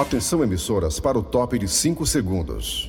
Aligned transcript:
Atenção 0.00 0.44
emissoras 0.44 1.00
para 1.00 1.18
o 1.18 1.24
top 1.24 1.58
de 1.58 1.66
5 1.66 2.06
segundos. 2.06 2.88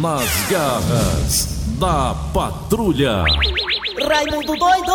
Nas 0.00 0.50
garras 0.50 1.46
da 1.78 2.16
patrulha. 2.34 3.22
Raimundo 4.08 4.56
doido! 4.56 4.92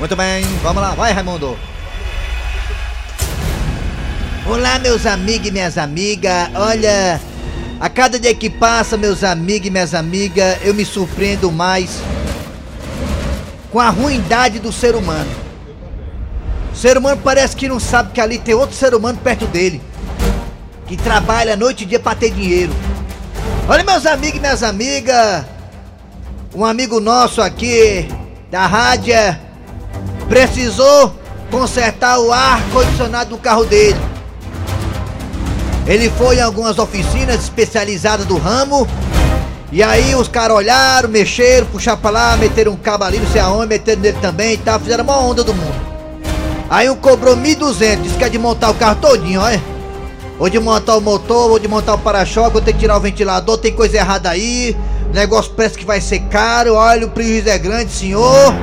Muito 0.00 0.16
bem, 0.16 0.42
vamos 0.64 0.82
lá, 0.82 0.94
vai 0.96 1.12
Raimundo. 1.12 1.56
Olá, 4.48 4.80
meus 4.80 5.06
amigos 5.06 5.46
e 5.46 5.52
minhas 5.52 5.78
amigas. 5.78 6.50
Olha, 6.56 7.20
a 7.80 7.88
cada 7.88 8.20
dia 8.20 8.34
que 8.34 8.50
passa, 8.50 8.98
meus 8.98 9.24
amigos 9.24 9.68
e 9.68 9.70
minhas 9.70 9.94
amigas, 9.94 10.58
eu 10.62 10.74
me 10.74 10.84
surpreendo 10.84 11.50
mais 11.50 12.02
com 13.72 13.80
a 13.80 13.88
ruindade 13.88 14.58
do 14.58 14.70
ser 14.70 14.94
humano. 14.94 15.30
O 16.74 16.76
ser 16.76 16.98
humano 16.98 17.18
parece 17.24 17.56
que 17.56 17.68
não 17.68 17.80
sabe 17.80 18.12
que 18.12 18.20
ali 18.20 18.38
tem 18.38 18.54
outro 18.54 18.76
ser 18.76 18.94
humano 18.94 19.18
perto 19.24 19.46
dele, 19.46 19.80
que 20.86 20.94
trabalha 20.94 21.56
noite 21.56 21.84
e 21.84 21.86
dia 21.86 21.98
para 21.98 22.14
ter 22.14 22.30
dinheiro. 22.30 22.72
Olha, 23.66 23.82
meus 23.82 24.04
amigos 24.04 24.36
e 24.36 24.40
minhas 24.40 24.62
amigas, 24.62 25.46
um 26.54 26.66
amigo 26.66 27.00
nosso 27.00 27.40
aqui 27.40 28.06
da 28.50 28.66
rádio 28.66 29.14
precisou 30.28 31.16
consertar 31.50 32.18
o 32.18 32.30
ar 32.30 32.62
condicionado 32.72 33.30
do 33.30 33.38
carro 33.38 33.64
dele. 33.64 34.09
Ele 35.86 36.10
foi 36.10 36.36
em 36.36 36.40
algumas 36.40 36.78
oficinas 36.78 37.42
especializadas 37.42 38.26
do 38.26 38.36
ramo. 38.36 38.86
E 39.72 39.82
aí 39.82 40.14
os 40.14 40.28
caras 40.28 40.56
olharam, 40.56 41.08
mexeram, 41.08 41.66
puxaram 41.66 41.98
pra 41.98 42.10
lá, 42.10 42.36
meteram 42.36 42.72
um 42.72 42.76
cabo 42.76 43.04
ali, 43.04 43.18
não 43.18 43.30
sei 43.30 43.40
aonde, 43.40 43.68
meteram 43.68 44.00
nele 44.02 44.18
também 44.20 44.54
e 44.54 44.58
tal, 44.58 44.80
fizeram 44.80 45.04
uma 45.04 45.18
onda 45.18 45.44
do 45.44 45.54
mundo. 45.54 45.90
Aí 46.68 46.90
um 46.90 46.96
cobrou 46.96 47.36
1.200, 47.36 48.02
disse 48.02 48.16
que 48.16 48.24
é 48.24 48.28
de 48.28 48.38
montar 48.38 48.70
o 48.70 48.74
carro 48.74 48.96
todinho, 49.00 49.40
olha. 49.40 49.62
Ou 50.38 50.48
de 50.48 50.58
montar 50.58 50.96
o 50.96 51.00
motor, 51.00 51.50
ou 51.50 51.58
de 51.58 51.68
montar 51.68 51.94
o 51.94 51.98
para-choque, 51.98 52.56
ou 52.56 52.62
tem 52.62 52.72
que 52.72 52.80
tirar 52.80 52.96
o 52.96 53.00
ventilador, 53.00 53.58
tem 53.58 53.72
coisa 53.72 53.96
errada 53.96 54.30
aí. 54.30 54.76
O 55.10 55.12
negócio 55.12 55.52
parece 55.54 55.76
que 55.76 55.84
vai 55.84 56.00
ser 56.00 56.20
caro, 56.30 56.74
olha, 56.74 57.06
o 57.06 57.10
prejuízo 57.10 57.48
é 57.48 57.58
grande, 57.58 57.92
senhor. 57.92 58.54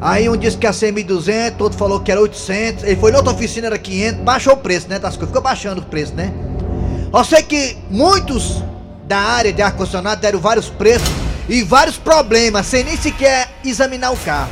Aí 0.00 0.28
um 0.28 0.36
disse 0.36 0.56
que 0.56 0.66
ia 0.66 0.72
ser 0.72 0.92
1.200, 0.94 1.60
outro 1.60 1.78
falou 1.78 2.00
que 2.00 2.10
era 2.10 2.20
800. 2.20 2.84
Ele 2.84 2.96
foi 2.96 3.10
na 3.12 3.18
outra 3.18 3.32
oficina, 3.34 3.66
era 3.66 3.78
500. 3.78 4.22
Baixou 4.22 4.54
o 4.54 4.56
preço, 4.56 4.88
né? 4.88 4.98
Das 4.98 5.14
coisas. 5.14 5.28
Ficou 5.28 5.42
baixando 5.42 5.80
o 5.82 5.84
preço, 5.84 6.14
né? 6.14 6.32
Eu 7.12 7.24
sei 7.24 7.42
que 7.42 7.76
muitos 7.90 8.62
da 9.06 9.18
área 9.18 9.52
de 9.52 9.60
ar-condicionado 9.60 10.20
deram 10.20 10.38
vários 10.38 10.68
preços 10.68 11.08
e 11.48 11.62
vários 11.62 11.96
problemas, 11.98 12.66
sem 12.66 12.84
nem 12.84 12.96
sequer 12.96 13.48
examinar 13.64 14.12
o 14.12 14.16
carro. 14.16 14.50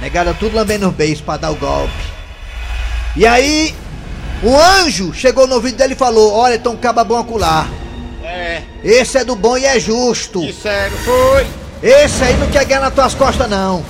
Negaram 0.00 0.34
tudo 0.34 0.56
lambendo 0.56 0.88
os 0.88 0.94
beijos 0.94 1.20
pra 1.20 1.36
dar 1.36 1.50
o 1.50 1.56
golpe. 1.56 1.92
E 3.16 3.26
aí, 3.26 3.74
o 4.42 4.56
anjo 4.56 5.12
chegou 5.14 5.46
no 5.46 5.54
ouvido 5.54 5.76
dele 5.76 5.92
e 5.94 5.96
falou: 5.96 6.32
Olha, 6.34 6.56
então 6.56 6.76
caba 6.76 7.04
bom 7.04 7.18
acular. 7.18 7.68
É, 8.22 8.62
Esse 8.82 9.18
é 9.18 9.24
do 9.24 9.34
bom 9.36 9.56
e 9.56 9.64
é 9.64 9.78
justo. 9.80 10.40
disseram, 10.40 10.96
foi. 10.98 11.46
Esse 11.82 12.22
aí 12.24 12.36
não 12.36 12.46
quer 12.48 12.64
ganhar 12.64 12.80
nas 12.80 12.92
tuas 12.94 13.14
costas, 13.14 13.48
não. 13.48 13.82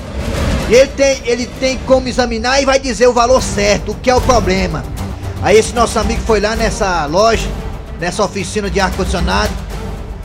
Ele 0.69 0.87
tem, 0.89 1.21
ele 1.25 1.47
tem 1.47 1.77
como 1.79 2.07
examinar 2.07 2.63
e 2.63 2.65
vai 2.65 2.79
dizer 2.79 3.09
o 3.09 3.13
valor 3.13 3.43
certo, 3.43 3.91
o 3.93 3.95
que 3.97 4.09
é 4.09 4.15
o 4.15 4.21
problema. 4.21 4.85
Aí 5.43 5.57
esse 5.59 5.75
nosso 5.75 5.99
amigo 5.99 6.21
foi 6.25 6.39
lá 6.41 6.55
nessa 6.55 7.07
loja, 7.07 7.49
nessa 7.99 8.23
oficina 8.25 8.71
de 8.71 8.79
ar-condicionado. 8.79 9.51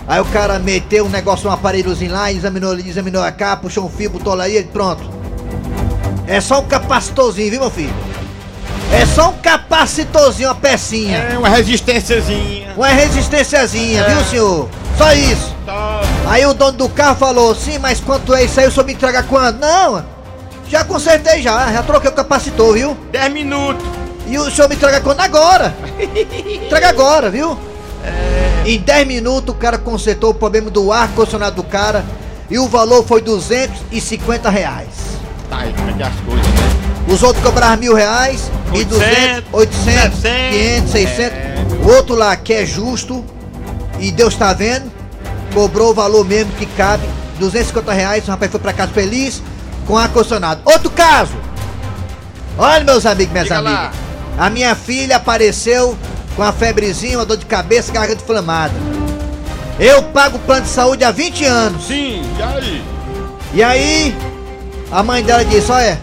Aí 0.08 0.20
o 0.22 0.26
cara 0.26 0.60
meteu 0.60 1.06
um 1.06 1.10
negócio, 1.10 1.50
um 1.50 1.52
aparelhozinho 1.52 2.12
lá, 2.12 2.32
examinou 2.32 2.78
examinou 2.78 3.24
a 3.24 3.32
cá, 3.32 3.56
puxou 3.58 3.86
um 3.86 3.90
fio, 3.90 4.12
botou 4.12 4.36
lá 4.36 4.48
e 4.48 4.58
ele, 4.58 4.68
pronto. 4.72 5.04
É 6.28 6.40
só 6.40 6.60
um 6.60 6.66
capacitorzinho, 6.68 7.50
viu 7.50 7.62
meu 7.62 7.72
filho? 7.72 7.94
É 8.92 9.04
só 9.08 9.30
um 9.30 9.34
capacitorzinho, 9.34 10.50
uma 10.50 10.56
pecinha. 10.56 11.18
É 11.18 11.38
uma 11.38 11.50
resistênciazinha. 11.50 12.74
Uma 12.78 12.88
resistênciazinha, 12.90 14.02
É. 14.04 14.10
viu 14.10 14.24
senhor? 14.26 14.70
Só 14.96 15.12
isso. 15.14 15.56
Tá. 15.66 16.02
Aí 16.28 16.46
o 16.46 16.54
dono 16.54 16.78
do 16.78 16.90
carro 16.90 17.16
falou, 17.16 17.54
sim, 17.54 17.78
mas 17.78 18.00
quanto 18.00 18.34
é 18.34 18.44
isso 18.44 18.60
aí? 18.60 18.68
O 18.68 18.72
senhor 18.72 18.86
me 18.86 18.94
entrega 18.94 19.24
quanto? 19.24 19.60
Não, 19.60 20.04
já 20.68 20.84
consertei 20.84 21.42
já, 21.42 21.72
já 21.72 21.84
troquei 21.84 22.10
o 22.10 22.14
capacitor, 22.14 22.74
viu? 22.74 22.98
10 23.12 23.32
minutos. 23.34 23.86
E 24.28 24.38
o 24.40 24.50
senhor 24.50 24.68
me 24.68 24.76
entrega 24.76 25.02
quando? 25.02 25.20
Agora! 25.20 25.76
Entrega 26.66 26.90
agora, 26.90 27.30
viu? 27.30 27.58
Em 28.66 28.80
10 28.80 29.08
minutos 29.08 29.54
o 29.54 29.58
cara 29.58 29.78
consertou 29.78 30.32
o 30.32 30.34
problema 30.34 30.72
do 30.72 30.92
ar 30.92 31.10
condicionado 31.10 31.58
do 31.58 31.64
cara 31.64 32.04
e 32.50 32.58
o 32.58 32.68
valor 32.68 33.06
foi 33.06 33.22
250 33.22 34.50
reais. 34.50 34.88
Tá 35.48 35.60
aí, 35.60 35.74
como 35.74 35.92
é 35.92 35.94
que 35.94 36.02
é 36.02 36.08
as 36.08 36.20
coisas, 36.22 36.48
né? 36.48 36.86
Os 37.08 37.22
outros 37.22 37.46
cobraram 37.46 37.78
mil 37.78 37.94
reais, 37.94 38.50
1.200, 38.72 39.44
800, 39.52 39.54
800, 39.54 40.20
500, 40.20 40.92
600. 40.92 41.20
é. 41.22 41.56
O 41.84 41.88
outro 41.96 42.16
lá 42.16 42.36
que 42.36 42.52
é 42.52 42.66
justo 42.66 43.24
e 44.00 44.12
Deus 44.12 44.36
tá 44.36 44.52
vendo, 44.54 44.92
cobrou 45.56 45.92
o 45.92 45.94
valor 45.94 46.26
mesmo 46.26 46.52
que 46.52 46.66
cabe, 46.66 47.08
250 47.40 47.94
reais. 47.94 48.28
O 48.28 48.32
rapaz 48.32 48.52
foi 48.52 48.60
pra 48.60 48.74
casa 48.74 48.92
feliz 48.92 49.42
com 49.88 49.98
ar-condicionado. 49.98 50.62
Outro 50.66 50.90
caso. 50.92 51.32
Olha, 52.58 52.84
meus 52.84 53.06
amigos, 53.06 53.32
minhas 53.32 53.48
Diga 53.48 53.62
lá. 53.62 53.70
amigas. 53.70 53.96
A 54.38 54.50
minha 54.50 54.76
filha 54.76 55.16
apareceu 55.16 55.98
com 56.36 56.44
a 56.44 56.52
febrezinha, 56.52 57.18
uma 57.18 57.26
dor 57.26 57.38
de 57.38 57.46
cabeça, 57.46 57.92
garganta 57.92 58.22
inflamada. 58.22 58.74
Eu 59.80 60.04
pago 60.04 60.38
o 60.38 60.40
plano 60.42 60.64
de 60.64 60.70
saúde 60.70 61.04
há 61.06 61.12
20 61.12 61.46
anos. 61.46 61.84
Sim, 61.86 62.22
e 62.38 62.42
aí? 62.44 62.84
E 63.54 63.64
aí, 63.64 64.18
a 64.92 65.02
mãe 65.02 65.24
dela 65.24 65.44
disse: 65.46 65.72
Olha, 65.72 66.00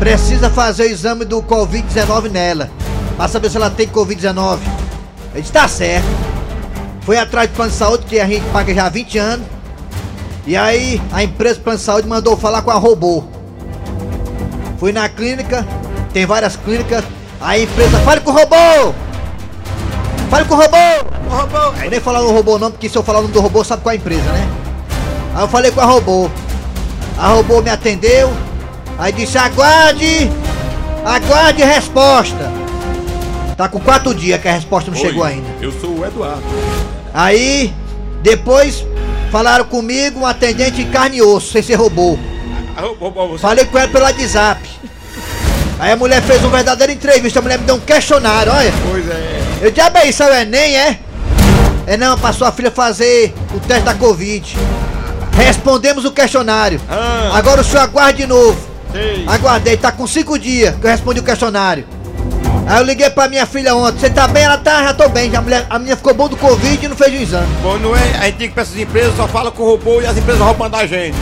precisa 0.00 0.50
fazer 0.50 0.84
o 0.84 0.90
exame 0.90 1.24
do 1.24 1.40
Covid-19 1.42 2.30
nela, 2.30 2.68
pra 3.16 3.28
saber 3.28 3.48
se 3.50 3.56
ela 3.56 3.70
tem 3.70 3.86
Covid-19. 3.88 4.58
Eu 5.34 5.40
disse: 5.40 5.52
Tá 5.52 5.68
certo. 5.68 6.31
Foi 7.04 7.18
atrás 7.18 7.48
do 7.50 7.54
plano 7.54 7.70
de 7.70 7.76
saúde, 7.76 8.04
que 8.06 8.20
a 8.20 8.26
gente 8.26 8.44
paga 8.50 8.72
já 8.72 8.86
há 8.86 8.88
20 8.88 9.18
anos. 9.18 9.46
E 10.46 10.56
aí, 10.56 11.00
a 11.12 11.22
empresa 11.22 11.56
do 11.56 11.62
plano 11.62 11.78
de 11.78 11.84
saúde 11.84 12.08
mandou 12.08 12.36
falar 12.36 12.62
com 12.62 12.70
a 12.70 12.74
robô. 12.74 13.24
Fui 14.78 14.92
na 14.92 15.08
clínica, 15.08 15.66
tem 16.12 16.26
várias 16.26 16.56
clínicas. 16.56 17.04
A 17.40 17.58
empresa, 17.58 17.98
fale 18.00 18.20
com 18.20 18.30
o 18.30 18.34
robô! 18.34 18.94
Fale 20.30 20.44
com 20.44 20.54
o 20.54 20.56
robô! 20.56 20.76
O 21.28 21.34
robô. 21.34 21.82
Eu 21.82 21.90
nem 21.90 22.00
falar 22.00 22.22
no 22.22 22.32
robô 22.32 22.58
não, 22.58 22.70
porque 22.70 22.88
se 22.88 22.96
eu 22.96 23.02
falar 23.02 23.18
o 23.18 23.22
nome 23.22 23.34
do 23.34 23.40
robô, 23.40 23.64
sabe 23.64 23.82
qual 23.82 23.92
é 23.92 23.96
a 23.96 24.00
empresa, 24.00 24.22
né? 24.22 24.48
Aí 25.34 25.42
eu 25.42 25.48
falei 25.48 25.70
com 25.70 25.80
a 25.80 25.84
robô. 25.84 26.30
A 27.18 27.28
robô 27.28 27.60
me 27.62 27.70
atendeu. 27.70 28.32
Aí 28.98 29.12
disse, 29.12 29.38
aguarde! 29.38 30.30
Aguarde 31.04 31.62
resposta! 31.62 32.50
Tá 33.56 33.68
com 33.68 33.80
quatro 33.80 34.14
dias 34.14 34.40
que 34.40 34.48
a 34.48 34.52
resposta 34.52 34.90
não 34.90 34.98
chegou 34.98 35.24
ainda. 35.24 35.48
Eu 35.60 35.72
sou 35.72 35.98
o 35.98 36.04
Eduardo. 36.04 36.42
Aí, 37.14 37.72
depois, 38.22 38.84
falaram 39.30 39.64
comigo, 39.64 40.20
um 40.20 40.26
atendente 40.26 40.80
em 40.82 40.90
carne 40.90 41.18
e 41.18 41.22
osso, 41.22 41.52
sem 41.52 41.62
ser 41.62 41.74
robô. 41.74 42.18
Ah. 42.76 42.82
Falei 43.38 43.64
com 43.66 43.78
ela 43.78 43.88
pelo 43.88 44.04
WhatsApp. 44.04 44.60
Aí 45.78 45.92
a 45.92 45.96
mulher 45.96 46.22
fez 46.22 46.40
uma 46.40 46.50
verdadeira 46.50 46.92
entrevista, 46.92 47.38
a 47.38 47.42
mulher 47.42 47.58
me 47.58 47.64
deu 47.64 47.74
um 47.74 47.80
questionário, 47.80 48.52
olha. 48.52 48.72
Pois 48.90 49.08
é. 49.08 49.42
Eu 49.60 49.70
diabo 49.70 49.98
é 49.98 50.08
isso, 50.08 50.22
é 50.22 50.30
o 50.30 50.34
Enem, 50.34 50.76
é? 50.76 50.98
É 51.86 51.96
não, 51.96 52.16
pra 52.16 52.32
sua 52.32 52.52
filha 52.52 52.70
fazer 52.70 53.34
o 53.54 53.60
teste 53.60 53.82
da 53.82 53.94
Covid. 53.94 54.56
Respondemos 55.32 56.04
o 56.04 56.12
questionário. 56.12 56.80
Ah. 56.88 57.30
Agora 57.34 57.60
o 57.60 57.64
senhor 57.64 57.82
aguarde 57.82 58.22
de 58.22 58.26
novo. 58.26 58.58
Sei. 58.92 59.24
Aguardei, 59.26 59.76
tá 59.76 59.90
com 59.90 60.06
cinco 60.06 60.38
dias 60.38 60.74
que 60.76 60.86
eu 60.86 60.90
respondi 60.90 61.20
o 61.20 61.24
questionário. 61.24 61.84
Aí 62.66 62.78
eu 62.78 62.84
liguei 62.84 63.10
pra 63.10 63.28
minha 63.28 63.44
filha 63.44 63.74
ontem. 63.74 63.98
Você 63.98 64.10
tá 64.10 64.26
bem? 64.28 64.44
Ela 64.44 64.56
tá, 64.56 64.82
já 64.84 64.94
tô 64.94 65.08
bem. 65.08 65.34
A, 65.34 65.40
mulher, 65.42 65.66
a 65.68 65.78
menina 65.78 65.96
ficou 65.96 66.14
bom 66.14 66.28
do 66.28 66.36
Covid 66.36 66.84
e 66.84 66.88
não 66.88 66.96
fez 66.96 67.12
o 67.12 67.16
exame. 67.22 67.46
Bom, 67.62 67.76
não 67.78 67.94
é? 67.96 68.02
A 68.20 68.24
gente 68.26 68.36
tem 68.38 68.48
que 68.48 68.54
pra 68.54 68.62
essas 68.62 68.76
empresas 68.76 69.14
só 69.16 69.26
fala 69.28 69.50
com 69.50 69.62
o 69.62 69.66
robô 69.66 70.00
e 70.00 70.06
as 70.06 70.16
empresas 70.16 70.40
roubam 70.42 70.70
da 70.70 70.86
gente. 70.86 71.16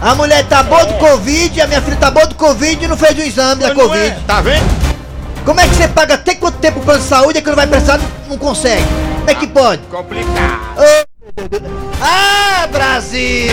A 0.00 0.14
mulher 0.14 0.44
tá 0.46 0.62
boa 0.62 0.84
do 0.86 0.94
Covid, 0.94 1.60
a 1.60 1.66
minha 1.66 1.82
filha 1.82 1.96
tá 1.96 2.10
boa 2.10 2.26
do 2.26 2.34
Covid 2.34 2.82
e 2.84 2.88
não 2.88 2.96
fez 2.96 3.18
o 3.18 3.20
exame 3.20 3.60
da 3.62 3.68
Pois 3.74 3.78
não 3.78 3.84
Covid. 3.88 4.06
é? 4.06 4.18
Tá 4.26 4.40
vendo? 4.40 4.90
Como 5.44 5.60
é 5.60 5.68
que 5.68 5.74
você 5.74 5.88
paga 5.88 6.14
até 6.14 6.34
quanto 6.34 6.56
tempo 6.58 6.80
o 6.80 6.82
plano 6.82 7.00
de 7.00 7.06
saúde 7.06 7.38
e 7.38 7.42
quando 7.42 7.56
vai 7.56 7.66
precisar 7.66 7.98
não, 7.98 8.06
não 8.30 8.38
consegue? 8.38 8.82
Como 9.18 9.30
é 9.30 9.34
que 9.34 9.46
pode? 9.46 9.82
Complicado. 9.90 10.60
Ô, 10.78 11.06
Ah, 12.02 12.66
Brasil! 12.72 13.52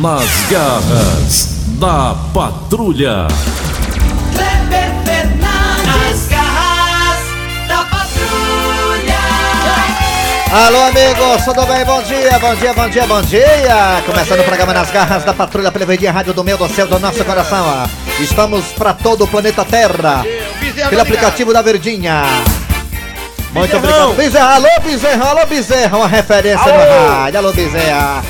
Nas 0.00 0.28
garras 0.50 1.48
da 1.78 2.14
patrulha. 2.34 3.28
Alô, 10.52 10.82
amigos, 10.82 11.46
tudo 11.46 11.64
bem? 11.64 11.82
Bom 11.82 12.02
dia, 12.02 12.38
bom 12.38 12.54
dia, 12.54 12.74
bom 12.74 12.88
dia, 12.90 13.06
bom 13.06 13.22
dia! 13.22 14.02
Começando 14.04 14.40
o 14.40 14.44
programa 14.44 14.74
Nas 14.74 14.90
Garras 14.90 15.24
da 15.24 15.32
Patrulha 15.32 15.72
pela 15.72 15.86
Verdinha 15.86 16.12
Rádio 16.12 16.34
do 16.34 16.44
Meu, 16.44 16.58
do 16.58 16.68
Céu, 16.68 16.86
do 16.86 16.98
nosso 16.98 17.24
coração. 17.24 17.88
Estamos 18.20 18.66
para 18.66 18.92
todo 18.92 19.24
o 19.24 19.26
planeta 19.26 19.64
Terra, 19.64 20.22
pelo 20.90 21.00
aplicativo 21.00 21.54
da 21.54 21.62
Verdinha. 21.62 22.24
Muito 23.54 23.74
obrigado. 23.78 24.12
Bezerra, 24.12 24.54
alô 24.56 24.68
Bezerra, 24.84 25.30
alô 25.30 25.46
Bezerra, 25.46 25.96
uma 25.96 26.08
referência 26.08 26.70
no 26.70 27.14
rádio, 27.14 27.38
alô 27.38 27.52
Bezerra. 27.54 28.22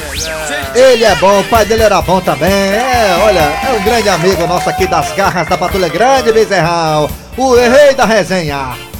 Ele 0.76 1.04
é 1.04 1.16
bom, 1.16 1.40
o 1.40 1.44
pai 1.44 1.64
dele 1.64 1.82
era 1.82 2.00
bom 2.02 2.20
também. 2.20 2.48
É, 2.48 3.16
olha, 3.20 3.52
é 3.68 3.76
um 3.76 3.82
grande 3.82 4.08
amigo 4.08 4.46
nosso 4.46 4.70
aqui 4.70 4.86
das 4.86 5.10
garras 5.10 5.48
da 5.48 5.58
Patrulha 5.58 5.88
Grande, 5.88 6.30
Bezerrão. 6.30 7.10
O 7.36 7.56
rei 7.56 7.94
da 7.96 8.04
resenha. 8.04 8.91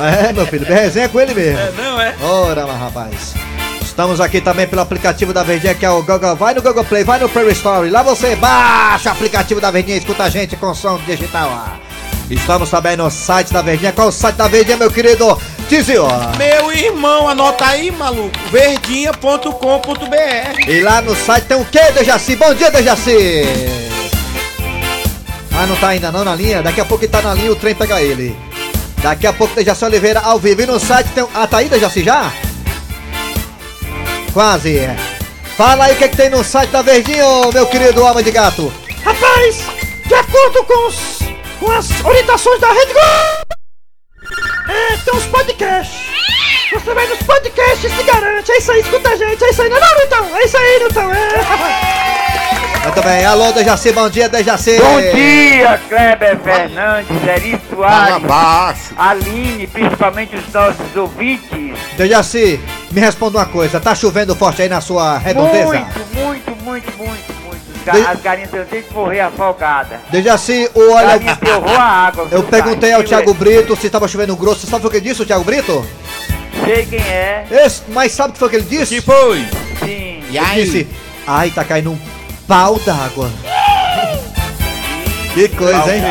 É, 0.00 0.32
meu 0.32 0.46
filho, 0.46 0.64
resenha 0.64 1.08
com 1.08 1.20
ele 1.20 1.34
mesmo. 1.34 1.58
É, 1.58 1.72
não 1.76 2.00
é? 2.00 2.14
Ora, 2.22 2.66
mas 2.66 2.80
rapaz. 2.80 3.34
Estamos 3.82 4.20
aqui 4.20 4.40
também 4.40 4.66
pelo 4.66 4.82
aplicativo 4.82 5.32
da 5.32 5.42
Verdinha, 5.42 5.74
que 5.74 5.84
é 5.84 5.90
o 5.90 6.02
Google. 6.02 6.36
Vai 6.36 6.54
no 6.54 6.62
Google 6.62 6.84
Play, 6.84 7.02
vai 7.02 7.18
no 7.18 7.28
Play 7.28 7.48
Store. 7.48 7.90
Lá 7.90 8.02
você 8.02 8.36
baixa 8.36 9.08
o 9.08 9.12
aplicativo 9.12 9.60
da 9.60 9.70
Verdinha 9.72 9.96
escuta 9.96 10.24
a 10.24 10.28
gente 10.28 10.54
com 10.56 10.72
som 10.72 10.98
digital. 10.98 11.50
ó. 11.50 11.88
Estamos 12.30 12.70
também 12.70 12.96
no 12.96 13.10
site 13.10 13.52
da 13.52 13.62
Verdinha. 13.62 13.92
Qual 13.92 14.06
é 14.06 14.10
o 14.10 14.12
site 14.12 14.36
da 14.36 14.46
Verdinha, 14.46 14.76
meu 14.76 14.90
querido 14.90 15.36
Tizio? 15.68 16.06
Meu 16.36 16.70
irmão, 16.70 17.28
anota 17.28 17.66
aí, 17.66 17.90
maluco. 17.90 18.38
Verdinha.com.br. 18.52 20.70
E 20.70 20.80
lá 20.80 21.00
no 21.00 21.16
site 21.16 21.44
tem 21.46 21.56
o 21.56 21.64
que, 21.64 21.90
Dejaci? 21.92 22.36
Bom 22.36 22.54
dia, 22.54 22.70
Dejaci! 22.70 23.44
Ah, 25.60 25.66
não 25.66 25.74
tá 25.76 25.88
ainda 25.88 26.12
não 26.12 26.24
na 26.24 26.36
linha? 26.36 26.62
Daqui 26.62 26.80
a 26.80 26.84
pouco 26.84 27.02
ele 27.02 27.10
tá 27.10 27.20
na 27.20 27.34
linha, 27.34 27.50
o 27.50 27.56
trem 27.56 27.74
pega 27.74 28.00
ele. 28.00 28.36
Daqui 29.02 29.26
a 29.26 29.32
pouco 29.32 29.54
Dejaci 29.54 29.84
Oliveira 29.84 30.20
ao 30.20 30.38
vivo. 30.38 30.62
E 30.62 30.66
no 30.66 30.80
site 30.80 31.10
tem. 31.10 31.26
Ah, 31.34 31.46
tá 31.46 31.58
aí, 31.58 31.68
Dejaci 31.68 32.02
já? 32.02 32.32
Quase. 34.32 34.88
Fala 35.56 35.86
aí 35.86 35.94
o 35.94 35.96
que, 35.96 36.04
é 36.04 36.08
que 36.08 36.16
tem 36.16 36.30
no 36.30 36.44
site 36.44 36.70
da 36.70 36.82
Verdinha, 36.82 37.26
ô, 37.26 37.50
meu 37.50 37.66
querido 37.66 38.04
homem 38.04 38.22
de 38.22 38.30
gato. 38.30 38.72
Rapaz, 39.02 39.64
de 40.06 40.14
acordo 40.14 40.62
com, 40.64 40.86
os, 40.86 41.18
com 41.58 41.70
as 41.72 42.04
orientações 42.04 42.60
da 42.60 42.68
Rede 42.68 42.92
Globo, 42.92 43.48
é, 44.68 44.96
tem 44.98 45.14
uns 45.14 45.26
podcasts. 45.26 45.98
Você 46.72 46.94
vai 46.94 47.06
nos 47.08 47.18
podcasts 47.22 47.92
e 47.92 47.96
se 47.96 48.02
garante. 48.04 48.52
É 48.52 48.58
isso 48.58 48.70
aí, 48.70 48.80
escuta 48.80 49.08
a 49.08 49.16
gente. 49.16 49.42
É 49.42 49.50
isso 49.50 49.62
aí, 49.62 49.68
não 49.68 49.80
não, 49.80 50.02
então? 50.04 50.36
É 50.36 50.44
isso 50.44 50.56
aí, 50.56 50.88
então. 50.88 51.10
É. 51.12 51.97
Muito 52.84 53.02
bem, 53.02 53.24
alô, 53.24 53.52
Dejaci, 53.52 53.92
bom 53.92 54.08
dia, 54.08 54.28
Dejaci. 54.28 54.78
Bom 54.78 55.00
dia, 55.14 55.78
Kleber 55.88 56.38
Fernandes, 56.38 57.26
Eri 57.26 57.60
Fala 57.70 58.06
Soares, 58.08 58.26
baixo. 58.26 58.94
Aline, 58.96 59.66
principalmente 59.66 60.36
os 60.36 60.52
nossos 60.52 60.96
ouvintes. 60.96 61.78
Dejaci, 61.96 62.58
me 62.90 63.00
responda 63.00 63.38
uma 63.38 63.46
coisa, 63.46 63.78
tá 63.78 63.94
chovendo 63.94 64.34
forte 64.34 64.62
aí 64.62 64.68
na 64.68 64.80
sua 64.80 65.18
redondeza? 65.18 65.66
Muito, 65.66 66.00
muito, 66.14 66.64
muito, 66.64 66.96
muito, 66.96 67.32
muito. 67.44 67.84
Ga- 67.84 67.92
De- 67.92 68.06
As 68.06 68.20
galinhas 68.22 68.50
têm 68.70 68.82
que 68.82 68.94
morrer 68.94 69.20
afogadas. 69.20 69.98
Dejaci, 70.10 70.70
o 70.74 70.92
olha. 70.92 71.18
Ferrou 71.36 71.76
a 71.76 71.82
água. 71.82 72.26
Eu 72.30 72.42
perguntei 72.42 72.90
pai? 72.90 72.92
ao 72.98 73.04
Thiago 73.04 73.34
Brito 73.34 73.76
se 73.76 73.90
tava 73.90 74.08
chovendo 74.08 74.34
grosso. 74.34 74.60
Você 74.62 74.66
sabe 74.68 74.86
o 74.86 74.90
que 74.90 74.96
ele 74.96 75.08
disse, 75.08 75.22
o 75.22 75.26
Thiago 75.26 75.44
Brito? 75.44 75.86
Sei 76.64 76.86
quem 76.86 77.00
é, 77.00 77.44
Esse, 77.50 77.82
mas 77.88 78.12
sabe 78.12 78.30
o 78.30 78.32
que 78.32 78.38
foi 78.38 78.48
que 78.48 78.56
ele 78.56 78.64
disse? 78.64 78.94
Que 78.96 79.00
foi? 79.02 79.38
sim. 79.84 80.22
E 80.30 80.36
Ele 80.36 80.38
aí? 80.38 80.64
disse: 80.64 80.88
Ai, 81.26 81.50
tá 81.50 81.64
caindo 81.64 81.92
um 81.92 81.98
pau 82.48 82.80
d'água. 82.84 83.30
Que 85.34 85.46
coisa, 85.50 85.94
hein? 85.94 86.02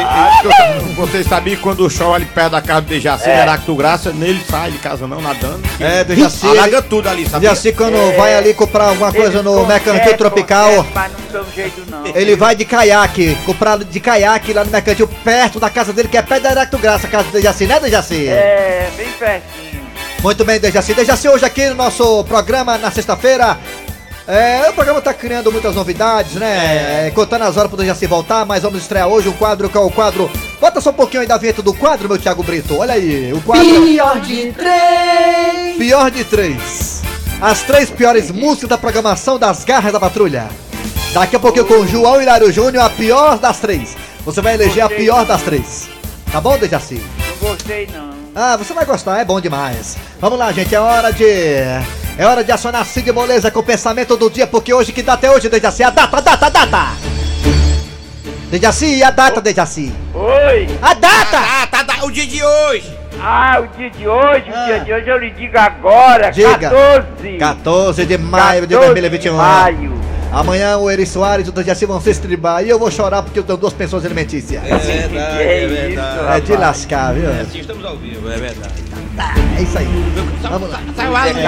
Vocês 0.95 1.27
sabiam 1.27 1.57
que 1.57 1.61
quando 1.61 1.89
chove 1.89 2.15
ali 2.15 2.25
perto 2.25 2.51
da 2.51 2.61
casa 2.61 2.81
do 2.81 2.87
Dejaci, 2.87 3.27
É. 3.29 3.41
Heracto 3.41 3.75
Graça, 3.75 4.13
nele 4.13 4.41
sai 4.49 4.71
de 4.71 4.77
casa 4.77 5.05
não, 5.05 5.19
nadando. 5.19 5.61
É, 5.81 6.03
Dejaci. 6.05 6.47
Alaga 6.47 6.81
tudo 6.81 7.09
ali, 7.09 7.27
sabe? 7.27 7.41
Dejaci, 7.41 7.73
quando 7.73 7.97
É. 7.97 8.15
vai 8.15 8.35
ali 8.37 8.53
comprar 8.53 8.85
alguma 8.89 9.11
coisa 9.11 9.43
no 9.43 9.65
Mercantil 9.65 10.15
Tropical, 10.15 10.69
consertam, 10.85 10.91
Mas 10.95 11.11
não 11.11 11.19
deu 11.43 11.45
jeito, 11.53 11.83
não. 11.89 12.05
ele 12.15 12.35
vai 12.37 12.55
de 12.55 12.63
caiaque, 12.63 13.35
comprar 13.45 13.79
de 13.79 13.99
caiaque 13.99 14.53
lá 14.53 14.63
no 14.63 14.71
Mercantil, 14.71 15.07
perto 15.25 15.59
da 15.59 15.69
casa 15.69 15.91
dele, 15.91 16.07
que 16.07 16.17
é 16.17 16.21
perto 16.21 16.43
da 16.43 16.51
Heracto 16.51 16.77
Graça, 16.77 17.07
a 17.07 17.09
casa 17.09 17.25
do 17.25 17.31
Dejaci, 17.31 17.65
né, 17.65 17.79
Dejaci? 17.81 18.27
É, 18.29 18.89
bem 18.95 19.09
pertinho. 19.19 19.87
Muito 20.23 20.45
bem, 20.45 20.57
Dejaci. 20.59 20.93
Dejaci, 20.93 21.27
hoje 21.27 21.43
aqui 21.43 21.67
no 21.67 21.75
nosso 21.75 22.23
programa, 22.25 22.77
na 22.77 22.91
sexta-feira, 22.91 23.57
é, 24.27 24.69
o 24.69 24.73
programa 24.73 25.01
tá 25.01 25.13
criando 25.13 25.51
muitas 25.51 25.73
novidades, 25.73 26.33
né? 26.33 27.07
É, 27.07 27.11
contando 27.11 27.43
as 27.43 27.55
horas 27.55 27.69
pro 27.69 27.77
Dejaci 27.77 28.05
voltar, 28.05 28.45
mas 28.45 28.63
vamos 28.63 28.81
estrear 28.81 29.07
hoje 29.07 29.29
um 29.29 29.33
quadro 29.33 29.69
que 29.69 29.77
é 29.77 29.81
o 29.81 29.89
quadro... 29.89 30.29
Bota 30.59 30.81
só 30.81 30.89
um 30.89 30.93
pouquinho 30.93 31.21
aí 31.21 31.27
da 31.27 31.37
vinheta 31.37 31.61
do 31.61 31.73
quadro, 31.73 32.09
meu 32.09 32.17
Thiago 32.17 32.43
Brito. 32.43 32.77
Olha 32.77 32.95
aí, 32.95 33.31
o 33.31 33.41
quadro... 33.41 33.65
Pior 33.65 34.19
de 34.19 34.51
três. 34.51 35.77
Pior 35.77 36.11
de 36.11 36.23
três. 36.23 37.01
As 37.39 37.61
três 37.61 37.89
piores 37.89 38.31
músicas 38.31 38.69
da 38.69 38.77
programação 38.77 39.37
das 39.37 39.63
garras 39.63 39.93
da 39.93 39.99
patrulha. 39.99 40.47
Daqui 41.13 41.35
a 41.35 41.39
pouquinho 41.39 41.65
com 41.65 41.75
o 41.75 41.87
João 41.87 42.21
Hilário 42.21 42.51
Júnior, 42.51 42.83
a 42.83 42.89
pior 42.89 43.37
das 43.37 43.59
três. 43.59 43.95
Você 44.25 44.41
vai 44.41 44.55
eleger 44.55 44.83
a 44.83 44.89
pior 44.89 45.25
das 45.25 45.41
três. 45.43 45.87
Tá 46.31 46.41
bom, 46.41 46.57
Dejaci? 46.57 47.01
Não 47.41 47.49
gostei, 47.49 47.87
não. 47.93 48.09
Ah, 48.35 48.57
você 48.57 48.73
vai 48.73 48.85
gostar, 48.85 49.19
é 49.19 49.25
bom 49.25 49.39
demais. 49.39 49.97
Vamos 50.19 50.37
lá, 50.37 50.51
gente, 50.51 50.75
é 50.75 50.79
hora 50.79 51.11
de. 51.11 51.25
É 52.17 52.25
hora 52.25 52.43
de 52.43 52.51
acionar 52.51 52.85
Cid 52.85 53.11
Moleza 53.11 53.51
com 53.51 53.59
o 53.59 53.63
pensamento 53.63 54.17
do 54.17 54.29
dia, 54.29 54.47
porque 54.47 54.73
hoje 54.73 54.91
que 54.91 55.03
data 55.03 55.27
é 55.27 55.31
hoje, 55.31 55.49
Dejaci? 55.49 55.83
A 55.83 55.89
data, 55.91 56.17
a 56.17 56.21
data, 56.21 56.45
a 56.47 56.49
data! 56.49 56.87
Dejaci, 58.49 59.03
a 59.03 59.11
data, 59.11 59.39
Dejaci? 59.39 59.93
Oi! 60.15 60.67
A 60.81 60.93
data! 60.95 61.37
Ah, 61.37 61.67
tá, 61.67 61.83
tá, 61.83 62.03
o 62.05 62.11
dia 62.11 62.25
de 62.25 62.43
hoje. 62.43 62.91
Ah, 63.21 63.59
o 63.61 63.77
dia 63.77 63.89
de 63.91 64.07
hoje, 64.07 64.45
Ah. 64.53 64.61
o 64.61 64.65
dia 64.65 64.79
de 64.79 64.93
hoje 64.93 65.07
eu 65.09 65.17
lhe 65.17 65.29
digo 65.31 65.57
agora, 65.57 66.31
Diga. 66.31 66.57
14. 66.69 67.37
14 67.37 68.05
de 68.05 68.17
maio 68.17 68.61
de 68.65 68.73
14 68.73 68.87
2021. 68.93 69.31
de 69.33 69.37
maio. 69.37 69.97
Amanhã 70.31 70.77
o 70.77 70.89
Eri 70.89 71.05
Soares 71.05 71.47
e 71.47 71.49
o 71.49 71.53
Dejaci 71.53 71.85
vão 71.85 72.01
se 72.01 72.09
estribar 72.09 72.63
e 72.63 72.69
eu 72.69 72.77
vou 72.77 72.91
chorar 72.91 73.21
porque 73.23 73.39
eu 73.39 73.43
tenho 73.43 73.57
duas 73.57 73.73
pensões 73.73 74.03
alimentícias. 74.05 74.61
Que 74.61 74.71
é 74.71 74.75
isso, 75.89 75.99
É 76.29 76.39
de 76.41 76.51
rapaz? 76.51 76.59
lascar, 76.59 77.13
viu? 77.13 77.29
Assim 77.29 77.59
estamos 77.59 77.85
ao 77.85 77.95
vivo, 77.95 78.29
é 78.31 78.37
verdade. 78.37 78.73
É 79.57 79.61
isso 79.61 79.77
aí. 79.77 79.87
Vamos 80.41 80.69
lá. 80.69 80.79
Saiu 80.95 81.15
a 81.15 81.25
lista. 81.25 81.39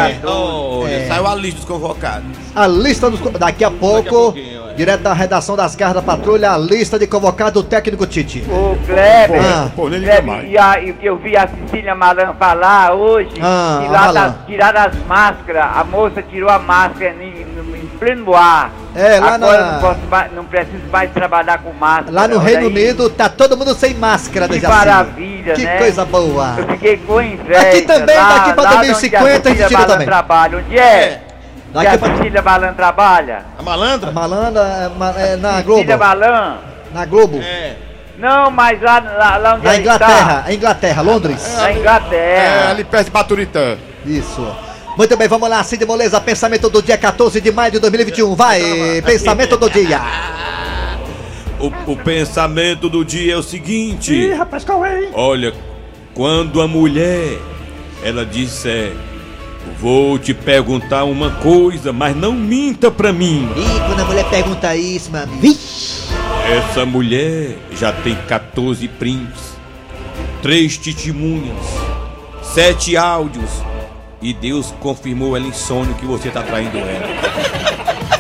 É. 0.90 1.04
É. 1.04 1.08
saiu 1.08 1.28
a 1.28 1.36
lista 1.36 1.56
dos 1.58 1.66
convocados. 1.66 2.28
A 2.56 2.68
lista 2.68 3.10
dos. 3.10 3.20
Daqui 3.40 3.64
a 3.64 3.70
pouco, 3.72 4.10
pouquinho, 4.10 4.70
é. 4.72 4.74
direto 4.74 5.02
da 5.02 5.14
redação 5.14 5.56
das 5.56 5.76
garras 5.76 5.96
da 5.96 6.02
patrulha, 6.02 6.52
a 6.52 6.58
lista 6.58 6.98
de 6.98 7.06
convocado 7.06 7.62
do 7.62 7.68
técnico 7.68 8.06
Tite. 8.08 8.44
Ô, 8.50 8.76
Kleber, 8.86 9.42
Ah. 9.44 9.70
Pô, 9.76 9.88
nem 9.88 10.02
Kleber, 10.02 10.46
e, 10.46 10.58
a, 10.58 10.80
e 10.82 10.92
o 10.92 10.94
que 10.96 11.06
eu 11.06 11.18
vi 11.18 11.38
a 11.38 11.48
Cecília 11.48 11.94
Malan 11.96 12.34
falar 12.40 12.94
hoje, 12.94 13.30
Ah, 13.42 13.80
que 13.82 13.88
a 13.88 13.92
lá 13.92 14.00
Malan. 14.08 14.14
das, 14.14 14.36
tiraram 14.48 14.82
as 14.82 14.96
máscaras, 15.06 15.64
a 15.78 15.84
moça 15.84 16.24
tirou 16.24 16.50
a 16.50 16.60
máscara 16.60 17.14
pleno 18.00 18.36
ar. 18.36 18.72
É, 18.96 19.20
lá 19.20 19.36
Agora 19.36 19.58
na- 19.66 19.72
não, 19.74 19.80
posso 19.82 20.00
mais, 20.10 20.34
não 20.34 20.46
preciso 20.46 20.88
mais 20.92 21.12
trabalhar 21.12 21.60
com 21.60 21.72
máscara. 21.74 22.12
Lá 22.12 22.28
no 22.28 22.36
Olha 22.38 22.44
Reino 22.44 22.62
aí. 22.62 22.68
Unido 22.68 23.10
tá 23.10 23.30
todo 23.30 23.56
mundo 23.58 23.76
sem 23.76 23.94
máscara, 23.94 24.48
Que 24.48 24.54
Dejaci. 24.56 24.74
maravilha, 24.76 25.54
Que 25.54 25.64
né? 25.64 25.78
coisa 25.78 26.06
boa. 26.06 26.56
Eu 26.58 26.68
fiquei 26.70 26.98
com 26.98 27.22
inveja. 27.22 27.60
Aqui 27.62 27.82
também, 27.84 28.18
lá, 28.18 28.38
daqui 28.38 28.54
pra 28.54 28.64
lá 28.64 28.70
2050 28.78 29.50
onde 29.50 29.64
a 29.64 29.68
gente 29.68 29.68
tira 29.76 29.86
também. 29.86 30.08
trabalha. 30.08 30.58
Onde 30.58 30.78
é? 30.80 31.22
Daqui 31.72 31.88
que 31.90 31.96
a 31.96 32.00
pra- 32.00 32.18
Cecília 32.18 32.42
Malan 32.42 32.74
trabalha? 32.74 33.46
A 33.58 33.62
malandra? 33.62 34.12
Malandra 34.12 34.62
é, 35.20 35.34
é 35.34 35.36
na 35.36 35.62
Globo. 35.62 35.76
Cecília 35.82 35.98
Malan? 35.98 36.58
Na 36.92 37.06
Globo. 37.06 37.40
É. 37.44 37.76
Não, 38.18 38.50
mas 38.52 38.82
lá, 38.82 39.00
lá, 39.00 39.38
lá 39.38 39.54
onde 39.56 39.66
Na 39.66 39.78
Inglaterra, 39.78 40.44
é 40.48 40.54
Inglaterra, 40.54 41.02
Londres. 41.04 41.42
Está, 41.48 41.62
na 41.62 41.70
É, 41.70 41.74
Inglaterra. 41.78 42.70
ali 42.72 42.84
perto 42.84 43.06
de 43.06 43.12
Baturitã. 43.12 43.78
Isso. 44.06 44.46
Muito 45.00 45.16
bem, 45.16 45.30
vamos 45.30 45.48
lá, 45.48 45.64
Cid 45.64 45.86
Moleza, 45.86 46.20
pensamento 46.20 46.70
do 46.70 46.82
dia 46.82 46.98
14 46.98 47.40
de 47.40 47.54
maio 47.54 47.72
de 47.72 47.80
2021. 47.80 48.36
Vai, 48.36 49.02
pensamento 49.02 49.56
do 49.56 49.70
dia. 49.70 50.02
O, 51.58 51.94
o 51.94 51.96
pensamento 51.96 52.90
do 52.90 53.06
dia 53.06 53.36
é 53.36 53.38
o 53.38 53.42
seguinte: 53.42 54.14
Ih, 54.14 54.34
rapaz, 54.34 54.66
qual 54.66 54.86
é, 54.86 55.04
hein? 55.06 55.10
olha, 55.14 55.54
quando 56.14 56.60
a 56.60 56.68
mulher 56.68 57.40
ela 58.04 58.26
disser, 58.26 58.92
vou 59.80 60.20
te 60.20 60.34
perguntar 60.34 61.06
uma 61.06 61.32
coisa, 61.32 61.94
mas 61.94 62.14
não 62.14 62.34
minta 62.34 62.92
pra 62.92 63.14
mim. 63.14 63.50
Ih, 63.56 63.80
quando 63.88 64.02
a 64.02 64.04
mulher 64.04 64.30
pergunta 64.30 64.76
isso. 64.76 65.12
Vixe. 65.40 66.10
Essa 66.46 66.86
mulher 66.86 67.56
já 67.72 67.94
tem 67.94 68.18
14 68.28 68.86
prints, 68.90 69.56
três 70.42 70.78
testemunhas, 70.78 71.56
sete 72.42 72.98
áudios. 72.98 73.69
E 74.22 74.34
Deus 74.34 74.74
confirmou 74.82 75.36
ela 75.38 75.48
em 75.48 75.54
sonho 75.54 75.94
que 75.94 76.06
você 76.06 76.30
tá 76.30 76.42
traindo 76.42 76.78
ela. 76.78 77.08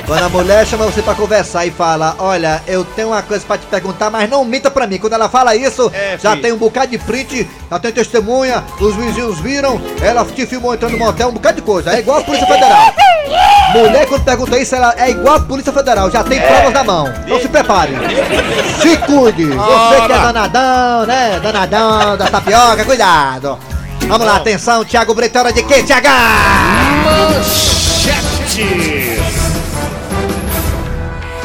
Quando 0.06 0.24
a 0.24 0.29
mulher 0.29 0.65
chama 0.65 0.86
você 0.86 1.03
pra 1.03 1.13
conversar 1.13 1.68
e 1.68 1.72
fala, 1.72 2.15
olha, 2.18 2.63
eu 2.65 2.84
tenho 2.84 3.10
uma 3.10 3.22
coisa 3.22 3.46
pra 3.46 3.58
te 3.58 3.68
perguntar, 3.68 4.10
mas 4.10 4.27
não 4.27 4.44
minta 4.44 4.72
pra 4.72 4.88
mim. 4.88 4.98
Quando 4.98 5.13
ela 5.13 5.29
fala 5.29 5.56
isso, 5.56 5.91
É, 5.94 6.18
já 6.18 6.36
tem 6.36 6.51
um 6.51 6.58
bocado 6.58 6.88
de 6.88 6.98
print, 6.98 7.48
já 7.70 7.77
tem 7.77 7.91
testemunha, 7.91 8.63
os 8.79 8.96
vizinhos 8.96 9.39
viram, 9.39 9.79
ela 10.01 10.25
te 10.25 10.48
filmou 10.48 10.74
entrando 10.74 10.94
no 10.94 11.00
motel, 11.00 11.29
um 11.29 11.34
bocado 11.34 11.58
de 11.58 11.62
coisa. 11.62 11.94
É 11.94 12.00
igual 12.00 12.20
a 12.20 12.24
Polícia 12.24 12.48
Federal. 12.48 12.94
Mulher, 13.74 14.08
quando 14.08 14.24
pergunta 14.24 14.58
isso, 14.58 14.74
ela 14.74 14.96
é 14.98 15.12
igual 15.12 15.36
a 15.36 15.41
Polícia 15.41 15.72
Federal, 15.72 16.10
já 16.10 16.24
tem 16.24 16.41
provas 16.41 16.74
na 16.74 16.84
mão. 16.84 17.13
Então 17.24 17.39
se 17.39 17.48
prepare. 17.50 17.94
Se 18.82 18.98
cuide. 18.98 19.46
Você 19.46 19.96
que 20.08 20.12
é 20.12 20.18
danadão, 20.18 21.06
né? 21.06 21.39
Danadão 21.39 22.18
da 22.18 22.25
tapioca, 22.27 22.84
cuidado. 22.84 23.60
Vamos 24.10 24.25
lá, 24.25 24.38
atenção, 24.38 24.84
Thiago 24.84 25.13
Brito, 25.13 25.38
hora 25.38 25.54
de 25.54 25.62
quê, 25.62 25.84
Thiago? 25.84 26.08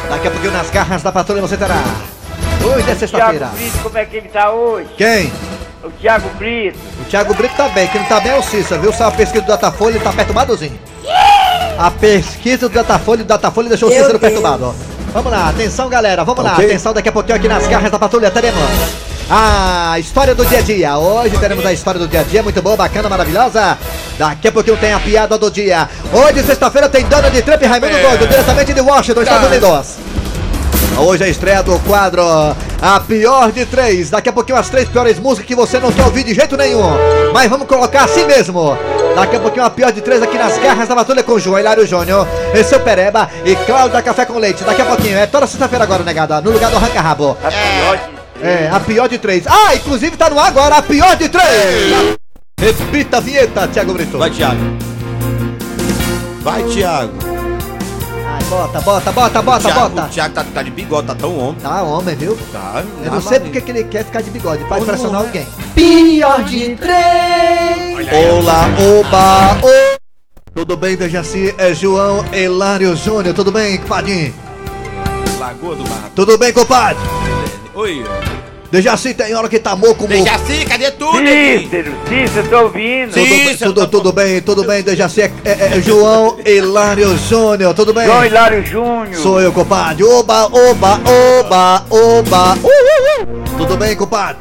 Daqui 0.09 0.27
a 0.27 0.31
pouquinho 0.31 0.51
nas 0.51 0.71
garras 0.71 1.03
da 1.03 1.11
patrulha 1.11 1.41
você 1.41 1.55
terá. 1.55 1.75
Hoje 2.63 2.89
é 2.89 2.95
sexta-feira. 2.95 3.37
Tiago 3.37 3.55
Brito, 3.55 3.77
como 3.83 3.97
é 3.99 4.05
que 4.05 4.17
ele 4.17 4.29
tá 4.29 4.51
hoje? 4.51 4.89
Quem? 4.97 5.31
o 5.83 5.91
Thiago 5.91 6.27
Brito. 6.39 6.79
O 6.99 7.05
Thiago 7.05 7.35
Brito 7.35 7.55
tá 7.55 7.69
bem, 7.69 7.87
quem 7.87 8.01
não 8.01 8.07
tá 8.07 8.19
bem 8.19 8.31
é 8.31 8.35
o 8.35 8.41
Cícero, 8.41 8.81
viu? 8.81 8.91
Só 8.91 9.05
a 9.05 9.11
pesquisa 9.11 9.43
do 9.43 9.47
Datafolha, 9.47 9.97
ele 9.97 10.03
tá 10.03 10.11
perturbadozinho. 10.11 10.79
A 11.77 11.91
pesquisa 11.91 12.67
do 12.67 12.73
Datafolha, 12.73 13.21
o 13.21 13.25
Datafolha 13.25 13.69
deixou 13.69 13.89
o 13.89 13.91
Cícero 13.91 14.17
perturbado, 14.17 14.65
ó. 14.69 14.73
Vamos 15.13 15.31
lá, 15.31 15.49
atenção 15.49 15.87
galera, 15.87 16.23
vamos 16.23 16.43
lá, 16.43 16.53
Ok. 16.53 16.65
atenção 16.65 16.93
daqui 16.93 17.09
a 17.09 17.11
pouquinho 17.11 17.37
aqui 17.37 17.47
nas 17.47 17.67
garras 17.67 17.91
da 17.91 17.99
patrulha 17.99 18.31
teremos 18.31 18.59
a 19.29 19.97
história 19.99 20.35
do 20.35 20.45
dia 20.45 20.59
a 20.59 20.61
dia. 20.61 20.97
Hoje 20.97 21.37
teremos 21.37 21.65
a 21.65 21.73
história 21.73 21.99
do 21.99 22.07
dia 22.07 22.21
a 22.21 22.23
dia, 22.23 22.43
muito 22.43 22.61
boa, 22.61 22.75
bacana, 22.75 23.09
maravilhosa. 23.09 23.77
Daqui 24.17 24.47
a 24.47 24.51
pouquinho 24.51 24.77
tem 24.77 24.93
a 24.93 24.99
piada 24.99 25.37
do 25.37 25.49
dia. 25.49 25.89
Hoje, 26.13 26.43
sexta-feira, 26.43 26.87
tem 26.87 27.05
Donald 27.05 27.41
Trump 27.41 27.61
e 27.61 27.65
Raimundo 27.65 27.97
Doido, 27.97 28.27
diretamente 28.27 28.73
de 28.73 28.81
Washington, 28.81 29.21
Estados 29.21 29.47
Unidos. 29.47 29.95
Hoje 30.97 31.23
é 31.23 31.25
a 31.25 31.29
estreia 31.29 31.61
do 31.61 31.77
quadro 31.79 32.23
A 32.81 32.99
Pior 33.01 33.51
de 33.51 33.65
Três. 33.65 34.09
Daqui 34.09 34.29
a 34.29 34.33
pouquinho 34.33 34.57
as 34.57 34.69
três 34.69 34.87
piores 34.87 35.19
músicas 35.19 35.45
que 35.45 35.55
você 35.55 35.77
não 35.77 35.91
quer 35.91 36.03
ouvir 36.03 36.23
de 36.23 36.33
jeito 36.33 36.55
nenhum. 36.55 36.89
Mas 37.33 37.49
vamos 37.49 37.67
colocar 37.67 38.05
assim 38.05 38.25
mesmo. 38.25 38.77
Daqui 39.13 39.35
a 39.35 39.39
pouquinho 39.39 39.65
a 39.65 39.69
pior 39.69 39.91
de 39.91 39.99
três 40.01 40.21
aqui 40.21 40.37
nas 40.37 40.57
garras 40.57 40.87
da 40.87 40.95
Patrulha 40.95 41.23
com 41.23 41.37
João 41.37 41.59
Hilário 41.59 41.85
Júnior, 41.85 42.25
e 42.53 42.63
seu 42.63 42.79
Pereba 42.79 43.29
e 43.43 43.55
Cláudia 43.57 44.01
Café 44.01 44.25
com 44.25 44.39
Leite. 44.39 44.63
Daqui 44.63 44.81
a 44.81 44.85
pouquinho, 44.85 45.17
é 45.17 45.25
toda 45.25 45.47
sexta-feira 45.47 45.83
agora, 45.83 46.03
negada, 46.03 46.39
no 46.39 46.51
lugar 46.51 46.71
do 46.71 46.77
Arranca 46.77 47.01
Rabo. 47.01 47.37
A 47.43 47.49
pior 47.49 47.97
de... 47.97 48.14
É, 48.41 48.69
a 48.69 48.79
pior 48.79 49.07
de 49.07 49.17
três. 49.17 49.45
Ah, 49.47 49.75
inclusive 49.75 50.17
tá 50.17 50.29
no 50.29 50.39
ar 50.39 50.47
agora 50.47 50.77
a 50.77 50.81
pior 50.81 51.15
de 51.15 51.29
três. 51.29 52.17
Repita 52.59 53.17
a 53.17 53.19
vinheta, 53.19 53.67
Thiago 53.67 53.93
Brito. 53.93 54.17
Vai, 54.17 54.29
Thiago. 54.29 54.61
Vai, 56.41 56.63
Thiago. 56.63 57.13
Ai, 58.27 58.43
bota, 58.43 58.81
bota, 58.81 59.11
bota, 59.11 59.41
bota, 59.41 59.59
Thiago, 59.61 59.89
bota. 59.89 60.07
O 60.07 60.09
Thiago 60.09 60.35
tá, 60.35 60.45
tá 60.53 60.63
de 60.63 60.71
bigode, 60.71 61.07
tá 61.07 61.15
tão 61.15 61.37
homem. 61.37 61.55
Tá 61.61 61.81
homem, 61.83 62.15
viu? 62.15 62.37
Tá, 62.51 62.83
Eu 63.03 63.11
não 63.11 63.21
sei 63.21 63.39
porque 63.39 63.61
que 63.61 63.71
ele 63.71 63.83
quer 63.85 64.05
ficar 64.05 64.21
de 64.21 64.29
bigode, 64.29 64.63
pra 64.65 64.79
impressionar 64.79 65.21
alguém. 65.21 65.47
Pior 65.73 66.43
de 66.43 66.75
três. 66.75 68.07
Olá, 68.29 68.67
oba, 68.99 69.67
ô! 69.67 69.95
Tudo 70.53 70.77
bem, 70.77 70.95
Dejaci? 70.95 71.53
É 71.57 71.73
João 71.73 72.23
Hilário 72.33 72.95
Júnior, 72.95 73.33
tudo 73.33 73.51
bem, 73.51 73.77
compadre? 73.77 74.33
Lagoa 75.39 75.75
do 75.75 75.83
Mato. 75.83 76.11
Tudo 76.15 76.37
bem, 76.37 76.53
compadre? 76.53 76.97
Oi. 77.75 78.05
Dejaci 78.71 79.13
tem 79.13 79.35
hora 79.35 79.49
que 79.49 79.59
tá 79.59 79.75
moco, 79.75 80.03
moco. 80.03 80.07
Dejaci, 80.07 80.65
cadê 80.65 80.91
tudo? 80.91 81.17
Cícero, 81.17 81.93
Cícero, 82.07 82.49
tô 82.49 82.59
ouvindo. 82.61 83.13
Sim. 83.13 83.57
Tudo, 83.57 83.87
tudo, 83.87 84.13
bem, 84.13 84.41
tudo 84.41 84.63
bem, 84.63 84.81
Dejaci? 84.81 85.21
É, 85.21 85.31
é, 85.43 85.77
é 85.77 85.81
João 85.81 86.37
Hilário 86.45 87.17
Júnior, 87.17 87.73
tudo 87.73 87.93
bem? 87.93 88.05
João 88.05 88.25
Hilário 88.25 88.65
Júnior. 88.65 89.15
Sou 89.15 89.41
eu, 89.41 89.51
compadre. 89.51 90.05
Oba, 90.05 90.45
oba, 90.45 91.01
oba, 91.39 91.85
oba. 91.89 92.55
Uh, 92.55 92.67
uh, 92.67 93.23
uh. 93.23 93.57
Tudo 93.57 93.75
bem, 93.75 93.93
compadre? 93.95 94.37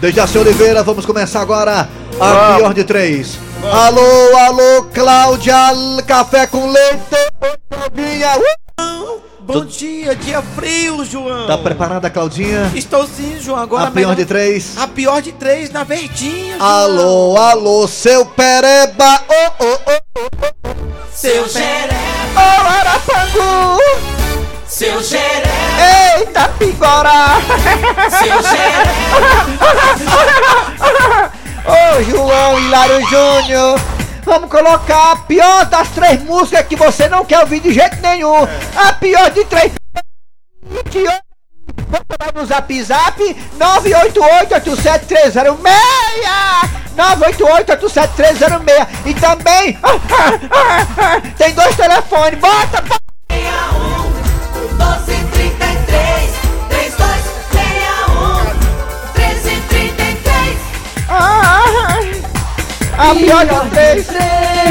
Dejaci 0.00 0.38
Oliveira, 0.38 0.82
vamos 0.82 1.06
começar 1.06 1.40
agora 1.40 1.88
a 2.20 2.56
pior 2.56 2.74
de 2.74 2.82
três. 2.82 3.38
Alô, 3.62 4.36
alô, 4.38 4.82
Cláudia, 4.92 5.54
café 6.04 6.48
com 6.48 6.66
leite. 6.66 7.14
Uh. 7.92 8.61
Bom 9.52 9.64
dia, 9.66 10.14
dia 10.16 10.40
frio, 10.54 11.04
João. 11.04 11.46
Tá 11.46 11.58
preparada, 11.58 12.08
Claudinha? 12.08 12.70
Estou 12.74 13.06
sim, 13.06 13.36
João. 13.38 13.58
Agora 13.58 13.88
A 13.88 13.90
pior 13.90 13.94
melhor- 13.94 14.16
de 14.16 14.24
três. 14.24 14.78
A 14.78 14.86
pior 14.88 15.20
de 15.20 15.32
três 15.32 15.70
na 15.70 15.84
verdinha. 15.84 16.56
João. 16.56 16.70
Alô, 16.70 17.36
alô, 17.36 17.86
seu 17.88 18.24
pereba. 18.24 19.20
Oh, 19.28 19.64
oh, 19.64 19.78
oh. 19.86 20.72
Seu 21.12 21.46
xeré. 21.48 21.90
Ô, 22.34 22.38
Arapangu! 22.66 23.78
Seu 24.66 25.02
xeré, 25.02 26.16
Eita, 26.18 26.48
pigora! 26.58 27.36
seu 28.08 28.42
xeré. 28.42 28.92
Ô, 31.98 32.02
João 32.04 32.58
Hilário 32.58 33.00
Júnior! 33.06 33.78
Vamos 34.24 34.50
colocar 34.50 35.12
a 35.12 35.16
pior 35.16 35.64
das 35.66 35.88
três 35.88 36.22
músicas 36.22 36.66
que 36.66 36.76
você 36.76 37.08
não 37.08 37.24
quer 37.24 37.40
ouvir 37.40 37.60
de 37.60 37.72
jeito 37.72 37.96
nenhum! 38.00 38.46
A 38.76 38.92
pior 38.94 39.30
de 39.30 39.44
três. 39.46 39.72
Vai 42.18 42.32
no 42.34 42.46
zap 42.46 42.82
zap 42.82 43.18
988-87306 43.58 45.32
988-87306 46.96 48.88
E 49.06 49.14
também 49.14 49.78
Tem 51.36 51.52
dois 51.54 51.76
telefones, 51.76 52.38
bota, 52.38 52.80
bota 52.82 53.11
A 62.96 63.14
pior 63.14 63.46
de 63.46 63.70
três 63.70 64.06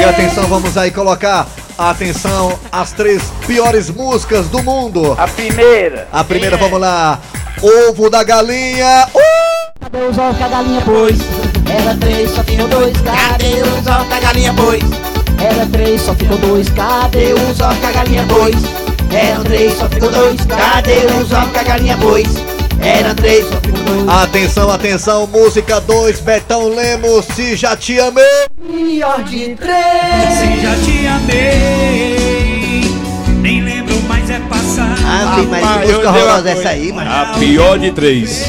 E 0.00 0.04
atenção, 0.04 0.44
vamos 0.44 0.76
aí 0.76 0.90
colocar. 0.90 1.46
Atenção, 1.76 2.58
as 2.70 2.92
três 2.92 3.22
piores 3.46 3.90
músicas 3.90 4.46
do 4.48 4.62
mundo. 4.62 5.14
A 5.18 5.26
primeira. 5.26 6.06
A 6.12 6.22
primeira, 6.22 6.56
vamos 6.56 6.80
lá. 6.80 7.18
Ovo 7.60 8.08
da 8.10 8.22
galinha. 8.22 9.08
Uh! 9.14 9.72
Cadê 9.80 10.04
os 10.04 10.18
ovos 10.18 10.36
que 10.36 10.42
a 10.44 10.48
galinha 10.48 10.80
pôs? 10.82 11.18
Era 11.68 11.96
três, 11.96 12.30
só 12.30 12.44
ficou 12.44 12.68
dois. 12.68 12.96
Cadê 13.00 13.62
os 13.62 13.86
ovos 13.86 14.06
que 14.06 14.14
a 14.14 14.20
galinha 14.20 14.54
pôs? 14.54 14.82
Era 15.42 15.66
três, 15.66 16.02
só 16.02 16.14
ficou 16.14 16.38
dois. 16.38 16.68
Cadê 16.70 17.32
os 17.32 17.60
ovos 17.60 17.78
que 17.78 17.86
a 17.86 17.92
galinha 17.92 18.24
pôs? 18.28 18.54
Eram 19.12 19.44
três, 19.44 19.78
só 19.78 19.88
ficou 19.88 20.10
dois. 20.10 20.40
Cadê 20.46 21.06
os 21.20 21.32
ovos 21.32 21.52
que 21.52 21.58
a 21.58 21.62
galinha 21.62 21.96
pôs? 21.98 22.61
Eram 22.82 23.14
três, 23.14 23.46
só 23.46 23.60
ficou 23.60 23.82
dois. 23.82 24.08
Atenção, 24.08 24.70
atenção, 24.70 25.26
música 25.26 25.80
2, 25.80 26.20
Betão 26.20 26.68
Lemos, 26.68 27.24
se 27.26 27.54
já 27.56 27.76
te 27.76 27.98
amei. 28.00 28.24
Pior 28.66 29.22
de 29.24 29.54
três 29.54 30.38
Se 30.38 30.60
já 30.60 30.74
te 30.84 31.06
amei, 31.06 32.82
nem 33.40 33.62
lembro 33.62 34.00
mais 34.02 34.28
é 34.30 34.38
passar. 34.40 34.96
Ave, 35.04 35.46
mas 35.46 35.60
que 35.60 35.78
música 35.86 36.08
horrorosa 36.10 36.48
é 36.48 36.52
essa 36.52 36.68
aí, 36.70 36.92
mano? 36.92 37.10
A 37.10 37.38
pior 37.38 37.78
de 37.78 37.92
três. 37.92 38.46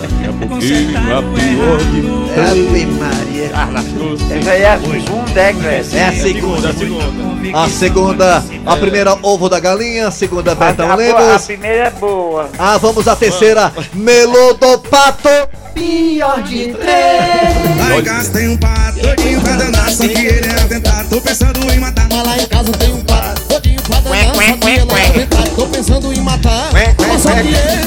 Daqui 0.00 0.26
a 0.28 0.32
pouquinho, 0.46 1.18
a 1.18 1.22
pior 1.22 1.78
de 1.78 2.40
Ave 2.40 2.86
Maria. 2.86 3.33
Lascou. 3.72 4.14
Essa 4.36 4.50
aí 4.50 4.62
é 4.62 4.72
a 4.72 4.80
segunda, 4.80 5.40
é? 5.40 5.54
É 5.92 6.04
a 6.08 6.12
segunda. 6.12 6.68
A 6.68 6.72
segunda. 6.74 7.14
A 7.54 7.68
segunda, 7.68 8.44
a 8.66 8.76
primeira, 8.76 9.16
ovo 9.22 9.48
da 9.48 9.60
galinha, 9.60 10.08
a 10.08 10.10
segunda, 10.10 10.52
A, 10.52 10.54
Betão 10.54 10.90
a, 10.90 10.92
a 10.92 10.96
Lemos. 10.96 11.44
primeira 11.46 11.84
é 11.84 11.90
boa. 11.90 12.48
Ah, 12.58 12.78
vamos 12.78 13.06
à 13.06 13.14
terceira, 13.14 13.72
Melô 13.92 14.54
do 14.54 14.78
Pato. 14.78 15.28
Pior 15.74 16.40
de 16.42 16.72
três 16.72 17.78
Lá 17.78 17.98
em 17.98 18.04
casa 18.04 18.30
tem 18.32 18.48
um 18.48 18.56
pato, 18.56 19.00
pra 19.00 19.90
só 19.90 20.06
que 20.06 20.26
ele 20.26 20.46
é 20.48 20.60
aventado. 20.60 21.08
Tô 21.08 21.20
pensando 21.20 21.72
em 21.72 21.80
matar. 21.80 22.08
Mas 22.10 22.26
lá 22.26 22.38
em 22.38 22.46
casa 22.46 22.72
tem 22.72 22.92
um 22.92 23.04
pato, 23.04 23.42
doidinho 23.48 23.82
pra 23.82 24.00
danar, 24.00 24.32
só 24.32 24.48
que 24.48 24.68
ele 24.70 24.94
é 24.94 25.00
aventado. 25.00 25.50
Tô 25.56 25.66
pensando 25.66 26.12
em 26.12 26.20
matar. 26.20 26.70
Mas 26.72 27.22
só 27.22 27.30
que 27.32 27.38
ele 27.40 27.56
é 27.56 27.84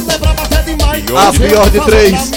demais. 0.68 1.04
A 1.16 1.32
pior 1.32 1.70
de 1.70 1.80
três. 1.82 2.32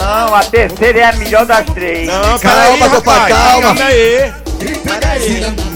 Não, 0.00 0.34
a 0.34 0.44
terceira 0.44 0.98
é 1.00 1.04
a 1.04 1.12
melhor 1.12 1.46
das 1.46 1.66
três. 1.66 2.06
Não, 2.08 2.38
Calma, 2.38 2.88
compadre, 2.88 2.96
rapaz. 2.96 3.28
calma. 3.34 3.62
Calma 3.74 3.84
aí. 3.84 4.32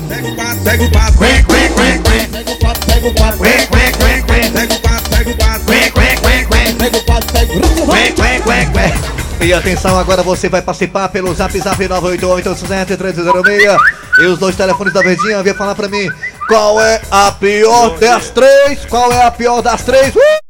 Pega 0.08 0.28
o 0.28 0.37
pato, 0.37 0.60
pega 0.64 0.84
o 0.84 0.90
pato. 0.90 1.18
Quen, 1.18 1.44
quen, 1.44 1.68
quen, 1.75 2.02
quen. 2.02 2.28
Pega 2.30 2.50
o 2.50 2.58
pato, 2.58 2.80
pega 2.87 3.08
o 3.08 3.14
pato. 3.14 3.38
Quen, 3.38 3.66
quen, 3.68 3.92
quen, 3.92 4.22
quen. 4.26 4.50
Pega 4.52 4.75
o 4.75 4.80
pato, 4.80 5.10
pega 5.10 5.30
o 5.30 5.37
pato. 5.37 5.64
Quen, 5.66 5.92
quen, 5.92 6.16
quen, 6.22 6.46
quen. 6.48 6.75
Pega 6.76 6.96
o 6.96 7.04
pato, 7.04 7.26
pega 7.32 7.52
o 7.52 7.56
pato. 7.58 7.87
Quen, 7.87 8.14
quen, 8.14 8.42
quen, 8.42 8.72
quen. 8.72 8.92
E 9.40 9.52
atenção, 9.54 9.96
agora 9.98 10.22
você 10.22 10.48
vai 10.48 10.60
participar 10.62 11.08
pelo 11.10 11.32
zap 11.34 11.56
zap 11.60 11.76
988-87306 11.88 13.76
e 14.20 14.26
os 14.26 14.37
dois 14.38 14.56
telefones 14.56 14.92
da 14.92 15.00
Verdinha 15.00 15.40
vem 15.44 15.54
falar 15.54 15.76
pra 15.76 15.87
mim 15.88 16.10
qual 16.48 16.80
é 16.80 17.00
a 17.08 17.30
pior 17.30 17.96
das 18.00 18.30
três, 18.30 18.84
qual 18.87 19.12
é 19.12 19.22
a 19.22 19.30
pior 19.30 19.62
das 19.62 19.82
três. 19.82 20.12
Uh! 20.16 20.48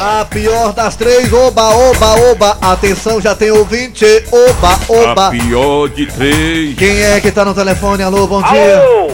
A 0.00 0.24
pior 0.24 0.72
das 0.72 0.96
três, 0.96 1.32
oba, 1.32 1.70
oba, 1.70 2.14
oba. 2.30 2.58
Atenção, 2.60 3.20
já 3.20 3.34
tem 3.34 3.50
ouvinte. 3.50 4.04
Oba, 4.30 4.72
A 4.72 5.10
oba. 5.12 5.30
pior 5.30 5.88
de 5.88 6.06
três. 6.06 6.76
Quem 6.76 7.02
é 7.02 7.20
que 7.20 7.30
tá 7.30 7.44
no 7.44 7.54
telefone? 7.54 8.02
Alô, 8.02 8.26
bom 8.26 8.42
dia. 8.42 8.80
Alô! 8.80 9.10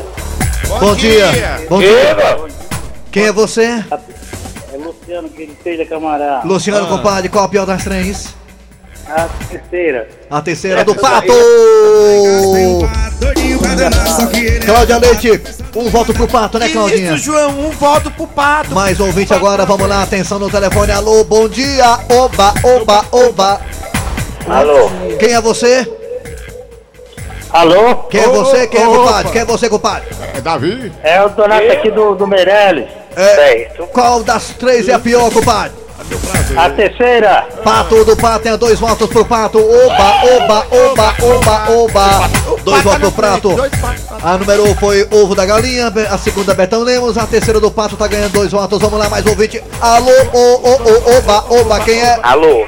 Bom 0.80 0.94
dia. 0.94 1.26
Bom 1.68 1.78
dia. 1.80 2.16
Quem 3.10 3.24
é 3.26 3.32
você? 3.32 3.84
É 4.72 4.76
Luciano 4.76 5.28
Quintelha 5.28 5.86
Camará. 5.86 6.40
Luciano, 6.44 6.86
compadre, 6.86 7.28
qual 7.28 7.44
a 7.44 7.48
pior 7.48 7.66
das 7.66 7.84
três? 7.84 8.34
A 9.06 9.28
terceira. 9.50 10.08
A 10.30 10.40
terceira 10.40 10.84
do 10.84 10.94
Pato! 10.94 11.32
É 13.22 14.64
Cláudia 14.66 14.98
Leite, 14.98 15.40
um 15.76 15.88
voto 15.88 16.12
pro 16.12 16.26
Pato, 16.26 16.58
né, 16.58 16.68
Claudinha? 16.68 17.14
Isso, 17.14 17.24
João, 17.24 17.50
um 17.50 17.70
voto 17.70 18.10
pro 18.10 18.26
pato. 18.26 18.74
Mais 18.74 18.98
ouvinte 18.98 19.32
agora, 19.32 19.64
vamos 19.64 19.88
lá, 19.88 20.02
atenção 20.02 20.38
no 20.38 20.50
telefone. 20.50 20.90
Alô, 20.90 21.22
bom 21.22 21.48
dia! 21.48 21.98
Oba, 22.10 22.52
oba, 22.64 23.04
oba! 23.12 23.60
Alô? 24.48 24.90
Quem 25.18 25.32
é 25.34 25.40
você? 25.40 25.88
Alô? 27.50 27.94
Quem 28.10 28.20
é 28.20 28.28
você? 28.28 28.66
Quem 28.66 28.82
é 28.82 28.86
compadre? 28.86 29.32
Quem 29.32 29.40
é 29.42 29.44
você, 29.44 29.68
compadre? 29.68 30.08
É 30.34 30.40
Davi? 30.40 30.92
É 31.02 31.22
o 31.22 31.28
Donato 31.28 31.70
aqui 31.70 31.90
do, 31.90 32.14
do 32.14 32.26
Meirelles. 32.26 32.88
É, 33.14 33.34
Certo. 33.34 33.86
qual 33.92 34.22
das 34.22 34.48
três 34.58 34.88
é 34.88 34.94
a 34.94 34.98
pior, 34.98 35.30
compadre? 35.30 35.82
A 36.56 36.68
terceira. 36.70 37.46
Pato 37.62 38.04
do 38.04 38.16
Pato 38.16 38.40
tem 38.40 38.56
dois 38.56 38.80
votos 38.80 39.08
pro 39.08 39.24
Pato. 39.24 39.58
Oba, 39.58 40.24
oba, 40.36 40.66
oba, 40.70 41.14
oba, 41.22 41.70
oba. 41.70 42.41
Dois 42.64 42.82
votos 42.82 43.00
pro 43.00 43.12
Prato. 43.12 43.50
A 44.22 44.38
número 44.38 44.64
um 44.68 44.74
foi 44.76 45.06
Ovo 45.10 45.34
da 45.34 45.44
Galinha. 45.44 45.92
A 46.10 46.18
segunda, 46.18 46.54
Betão 46.54 46.82
Lemos. 46.82 47.18
A 47.18 47.26
terceira 47.26 47.58
do 47.60 47.70
Pato 47.70 47.96
tá 47.96 48.06
ganhando 48.06 48.32
dois 48.32 48.50
votos. 48.52 48.78
Vamos 48.80 48.98
lá, 48.98 49.08
mais 49.08 49.26
ouvinte. 49.26 49.62
Alô, 49.80 50.12
ô, 50.32 50.38
ô, 50.38 50.70
ô, 50.70 51.18
oba, 51.18 51.44
oba. 51.50 51.80
Quem 51.80 52.00
é? 52.00 52.18
Alô. 52.22 52.66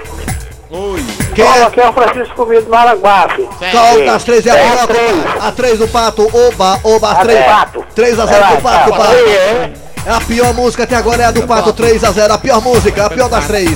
Quem 1.35 1.45
é? 1.45 1.63
Aqui 1.63 1.81
é 1.81 1.89
o 1.89 1.93
Francisco 1.93 2.35
Comido 2.35 2.65
do 2.65 2.71
Maraguape. 2.71 3.49
Qual 3.71 4.05
das 4.05 4.25
três 4.25 4.45
é 4.47 4.51
a 4.51 4.55
melhor? 4.55 4.79
a 4.83 4.87
três. 4.87 5.55
Três 5.57 5.79
do 5.79 5.89
Pato. 5.89 6.29
Oba, 6.33 6.81
oba, 6.83 7.11
A 7.13 7.15
três. 7.17 7.39
do 7.39 7.45
Pato. 7.45 7.85
3 7.95 8.19
a 8.21 8.27
0 8.27 8.41
Vai 8.41 8.57
pro 8.57 8.65
lá, 8.71 8.79
Pato. 8.79 8.91
Pato. 8.91 9.15
É. 9.15 9.73
É 10.07 10.11
a 10.13 10.21
pior 10.21 10.53
música 10.53 10.83
até 10.83 10.97
agora 10.97 11.23
é 11.23 11.27
a 11.27 11.31
do 11.31 11.47
Pato, 11.47 11.73
3 11.73 12.05
a 12.05 12.11
0 12.11 12.35
A 12.35 12.37
pior 12.39 12.61
música, 12.61 13.07
a 13.07 13.11
pior 13.11 13.29
das 13.29 13.47
três. 13.47 13.71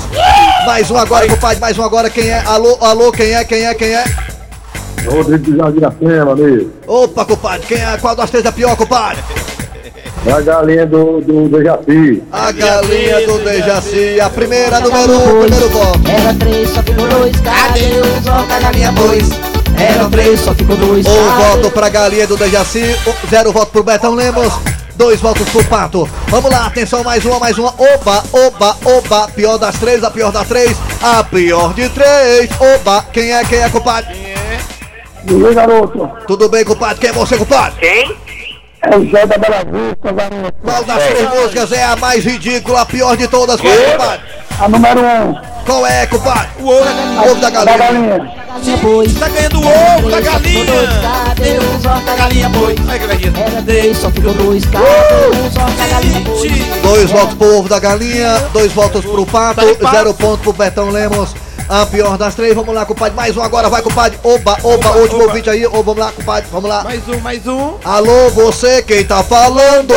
Mais 0.66 0.90
um 0.90 0.96
agora, 0.98 1.26
compadre, 1.26 1.58
mais 1.60 1.78
um 1.78 1.82
agora. 1.82 2.10
Quem 2.10 2.28
é? 2.28 2.42
Alô, 2.44 2.76
alô, 2.82 3.10
quem 3.12 3.32
é? 3.34 3.44
Quem 3.44 3.64
é? 3.64 3.74
Quem 3.74 3.94
é? 3.94 4.04
Rodrigo 5.06 5.44
de 5.44 5.56
Jardim 5.56 5.80
da 5.80 5.90
Pena, 5.90 6.32
amigo. 6.32 6.70
Opa, 6.86 7.24
compadre, 7.24 7.66
quem 7.66 7.78
é? 7.78 7.96
Qual 7.98 8.16
das 8.16 8.30
três 8.30 8.44
é 8.44 8.48
a 8.48 8.52
pior, 8.52 8.76
compadre? 8.76 9.22
Da 10.24 10.40
galinha 10.40 10.84
do, 10.84 11.20
do, 11.20 11.48
do 11.48 11.62
Jaci. 11.62 12.22
A 12.32 12.52
galinha 12.52 13.26
do 13.26 13.38
Dejaci, 13.38 14.20
a 14.20 14.28
primeira, 14.28 14.80
número 14.80 15.12
um, 15.12 15.40
primeiro 15.40 15.70
voto. 15.70 16.00
Era 16.06 16.34
três, 16.34 16.70
só 16.70 16.82
ficou 16.82 17.08
dois. 17.08 17.40
Cadê 17.40 18.00
os 18.00 18.26
ovos 18.26 18.48
da 18.48 18.58
galinha 18.60 18.92
pois? 18.96 19.30
Eram 19.80 20.10
três, 20.10 20.40
só 20.40 20.54
ficou 20.54 20.76
dois. 20.76 21.06
Um 21.06 21.30
voto 21.38 21.70
pra 21.70 21.88
galinha 21.88 22.26
do 22.26 22.36
Dejaci, 22.36 22.96
zero 23.30 23.52
voto 23.52 23.70
pro 23.70 23.84
Betão 23.84 24.12
Lemos, 24.12 24.52
dois 24.96 25.20
votos 25.20 25.48
pro 25.50 25.64
Pato. 25.64 26.08
Vamos 26.26 26.50
lá, 26.50 26.66
atenção, 26.66 27.04
mais 27.04 27.24
uma, 27.24 27.38
mais 27.38 27.56
uma. 27.56 27.72
Oba, 27.78 28.24
oba, 28.32 28.76
oba. 28.84 29.28
Pior 29.28 29.56
das 29.56 29.76
três, 29.76 30.02
a 30.02 30.10
pior 30.10 30.32
das 30.32 30.48
três, 30.48 30.76
a 31.00 31.22
pior 31.22 31.72
de 31.74 31.88
três. 31.90 32.50
Oba, 32.60 33.04
quem 33.12 33.32
é, 33.32 33.44
quem 33.44 33.60
é, 33.60 33.68
compadre? 33.70 34.27
E 35.26 35.46
aí, 35.46 35.54
garoto? 35.54 36.10
Tudo 36.26 36.48
bem, 36.48 36.64
compadre? 36.64 36.98
Quem 37.00 37.10
é 37.10 37.12
você, 37.12 37.36
compadre? 37.36 37.78
Quem? 37.80 38.16
É 38.82 38.96
o 38.96 39.10
Zé 39.10 39.26
da 39.26 39.36
Bela 39.38 39.64
Vista, 39.64 40.12
garoto. 40.12 40.54
Qual 40.62 40.84
das 40.84 41.02
três 41.04 41.28
músicas 41.30 41.72
é 41.72 41.84
a 41.84 41.96
mais 41.96 42.24
ridícula, 42.24 42.82
a 42.82 42.86
pior 42.86 43.16
de 43.16 43.26
todas? 43.28 43.60
Qual 43.60 43.72
é, 43.72 43.90
compadre? 43.92 44.20
A 44.60 44.68
número 44.68 45.00
um. 45.00 45.34
Qual 45.66 45.86
é, 45.86 46.06
compadre? 46.06 46.48
O 46.60 46.68
ovo 46.70 46.84
da 46.84 46.90
galinha. 46.90 47.30
Ovo 47.30 47.40
da 47.40 47.50
Da 47.50 47.64
galinha. 47.64 47.78
galinha. 47.78 48.18
galinha 48.48 48.78
pois? 48.80 49.14
Tá 49.14 49.28
ganhando 49.28 49.60
o 49.60 49.98
ovo 49.98 50.10
da 50.10 50.20
galinha. 50.20 50.64
Cadê 51.26 51.58
os 51.58 51.86
ovos 51.86 52.04
da 52.04 52.14
galinha? 52.16 52.50
Ai, 52.88 52.98
que 52.98 53.06
galinha. 53.06 53.32
Era 53.36 53.62
três, 53.62 53.98
só 53.98 54.10
ficou 54.10 54.34
dois. 54.34 54.64
Da 54.64 54.78
pois? 56.24 56.52
Dois 56.82 57.10
votos 57.10 57.34
pro 57.34 57.58
ovo 57.58 57.68
da 57.68 57.78
galinha, 57.78 58.38
dois 58.52 58.72
votos 58.72 59.04
pro 59.04 59.26
pato, 59.26 59.60
zero 59.90 60.14
ponto 60.14 60.38
pro 60.38 60.52
Betão 60.52 60.88
Lemos. 60.90 61.34
A 61.68 61.84
pior 61.84 62.16
das 62.16 62.34
três, 62.34 62.54
vamos 62.54 62.74
lá, 62.74 62.86
compadre. 62.86 63.14
Mais 63.14 63.36
um 63.36 63.42
agora, 63.42 63.68
vai, 63.68 63.82
compadre. 63.82 64.18
Oba, 64.22 64.56
oba, 64.62 64.90
último 64.92 65.20
oba. 65.22 65.28
ouvinte 65.28 65.50
aí. 65.50 65.66
Ô, 65.66 65.82
vamos 65.82 65.98
lá, 65.98 66.10
compadre, 66.12 66.48
vamos 66.50 66.68
lá. 66.68 66.82
Mais 66.82 67.06
um, 67.06 67.18
mais 67.20 67.46
um. 67.46 67.74
Alô, 67.84 68.30
você, 68.30 68.82
quem 68.82 69.04
tá 69.04 69.22
falando? 69.22 69.92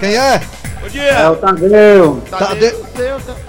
Quem 0.00 0.16
é? 0.16 0.38
Bom 0.38 0.86
É 0.86 0.88
dia. 0.88 1.30
o 1.30 1.36
Tadeu. 1.36 2.22
Tadeu. 2.28 2.86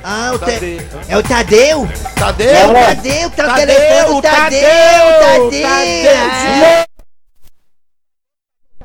Ah, 0.04 0.32
o 0.36 0.40
Tadeu. 0.40 0.80
É 1.10 1.18
o 1.18 1.24
Tadeu? 1.24 1.90
Tadeu. 2.16 2.50
É 2.50 2.66
o 2.68 2.74
Tadeu 2.74 3.30
que 3.32 3.36
tá 3.36 3.44
no 3.44 3.50
Tadeu, 3.50 3.66
telefone. 3.68 4.18
O 4.18 4.22
Tadeu, 4.22 4.62
Tadeu, 4.62 5.50
Tadeu. 5.50 6.86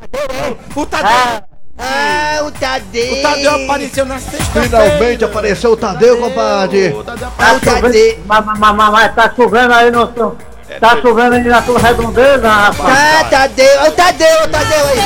Tadeu. 0.01 0.83
O 0.83 0.87
Tadeu. 0.87 1.50
Ah, 1.83 2.43
o 2.45 2.51
Tadeu. 2.51 3.13
O 3.13 3.23
Tadeu 3.23 3.55
apareceu 3.65 4.05
na 4.07 4.19
sexta-feira. 4.19 4.69
Finalmente 4.69 5.25
apareceu 5.25 5.73
o 5.73 5.77
Tadeu, 5.77 6.19
compadre. 6.19 6.89
O 6.89 7.03
Tadeu 7.05 7.29
Ah, 7.39 7.53
o 7.53 7.57
apareceu. 7.57 7.81
Tadeu. 7.83 8.19
Mas, 8.27 8.45
mas, 8.45 8.59
mas, 8.77 8.91
mas 8.93 9.15
tá 9.15 9.33
chovendo 9.35 9.73
aí 9.73 9.91
no 9.91 10.13
seu. 10.13 10.37
Tá 10.79 10.97
chovendo 11.03 11.35
aí 11.35 11.43
na 11.43 11.63
tua 11.63 11.79
redondeza, 11.81 12.49
rapaz. 12.49 12.99
Tá, 12.99 13.25
Tadeu. 13.31 13.67
É 13.67 13.89
o 13.89 13.93
Tadeu, 13.93 14.45
o 14.45 14.49
Tadeu 14.49 14.87
aí. 14.89 14.99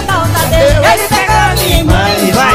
Ele 0.92 1.08
pegou 1.08 1.36
a 1.36 1.54
minha 1.54 1.78
irmã. 1.78 2.04
Vai. 2.34 2.54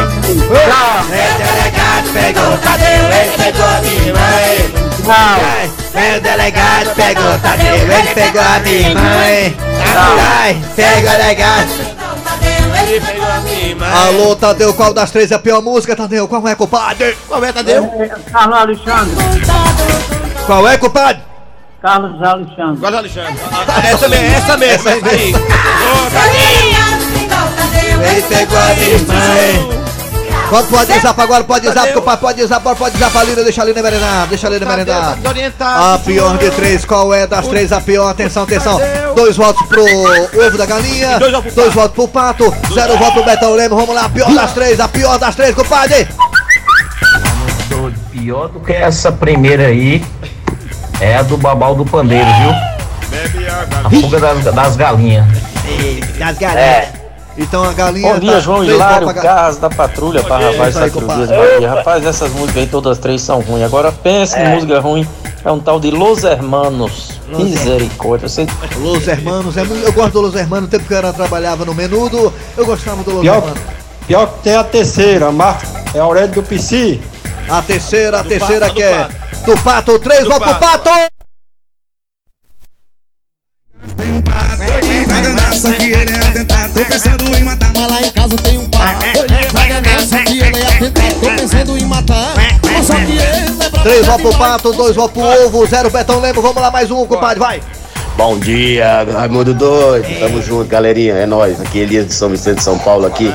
Não, 0.69 1.05
delegado 1.09 2.13
pegou 2.13 2.53
o 2.53 2.57
Tadeu, 2.57 2.87
ele 3.09 3.37
pegou 3.37 3.65
a 3.65 3.81
minha 3.81 4.13
mãe. 4.13 4.73
não. 4.99 5.09
Vai, 5.09 6.17
o 6.17 6.21
delegado 6.21 6.95
pegou 6.95 7.33
o 7.33 7.39
Tadeu, 7.39 7.75
ele 7.75 8.13
pegou 8.13 8.41
a 8.41 8.59
minha 8.59 8.93
mãe. 8.93 9.57
Vai, 10.15 10.61
pega 10.75 11.07
o 11.09 11.17
delegado. 11.17 11.98
Ele 12.89 13.05
pegou 13.05 13.25
a 13.25 13.39
minha 13.41 13.67
irmã. 13.67 13.85
Alô, 13.87 14.35
Tadeu, 14.35 14.73
qual 14.73 14.93
das 14.93 15.11
três 15.11 15.31
é 15.31 15.35
a 15.35 15.39
pior 15.39 15.61
música, 15.61 15.95
Tadeu? 15.95 16.27
Qual 16.27 16.47
é, 16.47 16.55
compadre? 16.55 17.15
Qual 17.27 17.43
é, 17.45 17.51
Tadeu? 17.53 17.83
É, 17.83 18.07
Carlos 18.31 18.57
Alexandre. 18.57 19.15
Qual 20.45 20.67
é, 20.67 20.77
compadre? 20.77 21.21
Carlos 21.81 22.21
Alexandre. 22.21 22.79
Qual 22.79 22.93
é, 22.93 22.97
Alexandre? 22.97 23.35
Ah, 23.67 23.87
Essa 23.87 24.09
mesmo, 24.09 24.25
essa 24.35 24.57
mesmo. 24.57 24.89
Essa 24.89 25.07
aí. 25.09 25.19
Aí. 25.19 25.35
Ô, 25.35 26.09
Tadeu. 26.09 28.01
Ele 28.11 28.21
pegou 28.23 28.57
a 28.57 28.73
minha 28.73 28.97
mãe. 28.99 29.88
Pode, 30.49 30.67
pode 30.67 30.99
zap 30.99 31.21
agora, 31.21 31.43
pode 31.43 31.67
zap, 31.67 31.75
Tadeu. 31.75 31.93
compadre, 31.93 32.21
pode 32.21 32.45
zap, 32.47 32.63
pode 32.75 32.97
zap 32.97 33.17
a 33.17 33.23
Lina, 33.23 33.43
deixa 33.43 33.61
a 33.61 33.65
Lina 33.65 33.81
merendar, 33.83 34.27
deixa 34.27 34.47
a 34.47 34.49
Lina 34.49 34.65
desorientado. 34.65 35.93
A 35.93 35.99
pior 35.99 36.37
de 36.37 36.49
três, 36.51 36.85
qual 36.85 37.13
é 37.13 37.27
das 37.27 37.47
três 37.47 37.71
a 37.71 37.79
pior? 37.79 38.09
Atenção, 38.09 38.43
atenção. 38.43 38.79
Dois 39.15 39.37
votos 39.37 39.65
pro 39.67 39.83
ovo 39.83 40.57
da 40.57 40.65
galinha, 40.65 41.19
dois 41.53 41.73
votos 41.73 41.93
pro 41.93 42.07
pato, 42.07 42.51
zero 42.73 42.97
voto 42.97 43.13
pro 43.13 43.25
Betão 43.25 43.53
Lemos. 43.53 43.77
Vamos 43.79 43.93
lá, 43.93 44.05
a 44.05 44.09
pior 44.09 44.33
das 44.33 44.51
três, 44.53 44.79
a 44.79 44.87
pior 44.87 45.19
das 45.19 45.35
três, 45.35 45.53
compadre. 45.53 46.07
Pior 48.11 48.49
do 48.49 48.59
que 48.59 48.73
essa 48.73 49.11
primeira 49.11 49.67
aí 49.67 50.03
é 50.99 51.15
a 51.17 51.21
do 51.21 51.37
babau 51.37 51.75
do 51.75 51.85
pandeiro, 51.85 52.25
viu? 52.25 52.51
A 53.85 53.89
fuga 54.01 54.19
das, 54.19 54.43
das 54.43 54.75
galinhas. 54.75 55.25
Das 56.17 56.37
galinhas. 56.37 56.98
Então 57.41 57.63
a 57.63 57.71
galinha. 57.71 58.13
Bom 58.13 58.19
dia, 58.19 58.33
tá 58.33 58.39
João 58.41 58.63
Hilário, 58.65 59.07
ga- 59.07 59.13
Carlos 59.21 59.57
da 59.57 59.69
Patrulha, 59.69 60.21
compadre. 60.21 60.49
Dias 60.57 61.29
Bahia. 61.29 61.69
Rapaz, 61.69 62.05
essas 62.05 62.31
músicas 62.33 62.57
aí 62.63 62.67
todas 62.67 62.97
três 62.97 63.21
são 63.21 63.39
ruins. 63.39 63.63
Agora 63.63 63.91
pensa 63.91 64.35
que 64.37 64.43
música 64.49 64.79
ruim 64.81 65.07
é 65.45 65.49
um 65.51 65.59
tal 65.59 65.79
de 65.79 65.89
Los 65.89 66.23
Hermanos. 66.25 67.17
Los 67.29 67.43
Misericórdia. 67.43 68.27
Você... 68.27 68.45
Los 68.77 69.07
Hermanos, 69.07 69.55
é 69.55 69.63
muito- 69.63 69.85
eu 69.85 69.93
gosto 69.93 70.11
do 70.13 70.21
Los 70.21 70.35
Hermanos, 70.35 70.63
no 70.65 70.67
tempo 70.69 70.85
que 70.85 70.93
eu 70.93 70.97
era, 70.97 71.13
trabalhava 71.13 71.63
no 71.63 71.73
menudo, 71.73 72.33
eu 72.57 72.65
gostava 72.65 73.01
do 73.03 73.11
Los 73.11 73.21
Pior, 73.21 73.35
Hermanos. 73.37 73.59
pior 74.05 74.27
que 74.33 74.39
tem 74.43 74.55
a 74.57 74.63
terceira, 74.63 75.31
Mar... 75.31 75.61
é 75.93 75.99
a 75.99 76.03
Aurélio 76.03 76.33
do 76.33 76.43
Psi. 76.43 76.99
A 77.47 77.61
terceira, 77.61 78.19
a 78.19 78.21
Do 78.21 78.29
terceira 78.29 78.65
pato, 78.67 78.75
que 78.75 78.83
do 78.83 78.89
é 78.89 79.07
do 79.45 79.57
pato, 79.63 79.99
três 79.99 80.27
votos 80.27 80.47
pro 80.47 80.59
pato. 80.59 80.89
Três 93.83 94.05
votos 94.05 94.21
pro 94.21 94.37
pato, 94.37 94.73
dois 94.73 94.95
votos 94.95 95.13
pro 95.13 95.45
ovo, 95.45 95.65
zero 95.65 95.89
Betão 95.89 96.19
Lemos, 96.19 96.43
vamos 96.43 96.61
lá 96.61 96.69
mais 96.69 96.91
um, 96.91 97.05
compadre, 97.05 97.39
vai! 97.39 97.61
Bom 98.17 98.37
dia, 98.37 99.07
Raimundo 99.13 99.53
Doido. 99.53 100.19
Tamo 100.19 100.41
junto, 100.41 100.67
galerinha. 100.67 101.13
É 101.13 101.25
nóis. 101.25 101.61
Aqui 101.61 101.79
Elias 101.79 102.05
de 102.05 102.13
São 102.13 102.27
Vicente, 102.27 102.61
São 102.61 102.77
Paulo 102.77 103.05
aqui. 103.05 103.33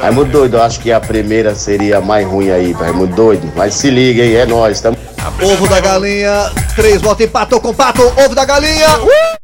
Raimundo 0.00 0.32
Doido, 0.32 0.56
eu 0.56 0.62
acho 0.62 0.80
que 0.80 0.90
a 0.90 0.98
primeira 0.98 1.54
seria 1.54 1.98
a 1.98 2.00
mais 2.00 2.26
ruim 2.26 2.50
aí, 2.50 2.72
Raimundo 2.72 3.14
Doido. 3.14 3.52
Mas 3.54 3.74
se 3.74 3.90
liga, 3.90 4.24
hein? 4.24 4.34
É 4.34 4.44
nóis. 4.44 4.80
Tamo... 4.80 4.98
Ovo 5.40 5.68
da 5.68 5.78
galinha, 5.78 6.50
três 6.74 7.00
votos 7.00 7.24
empatou 7.24 7.60
com 7.60 7.72
pato, 7.72 8.02
ovo 8.02 8.34
da 8.34 8.44
galinha! 8.44 8.88
Uh! 8.98 9.36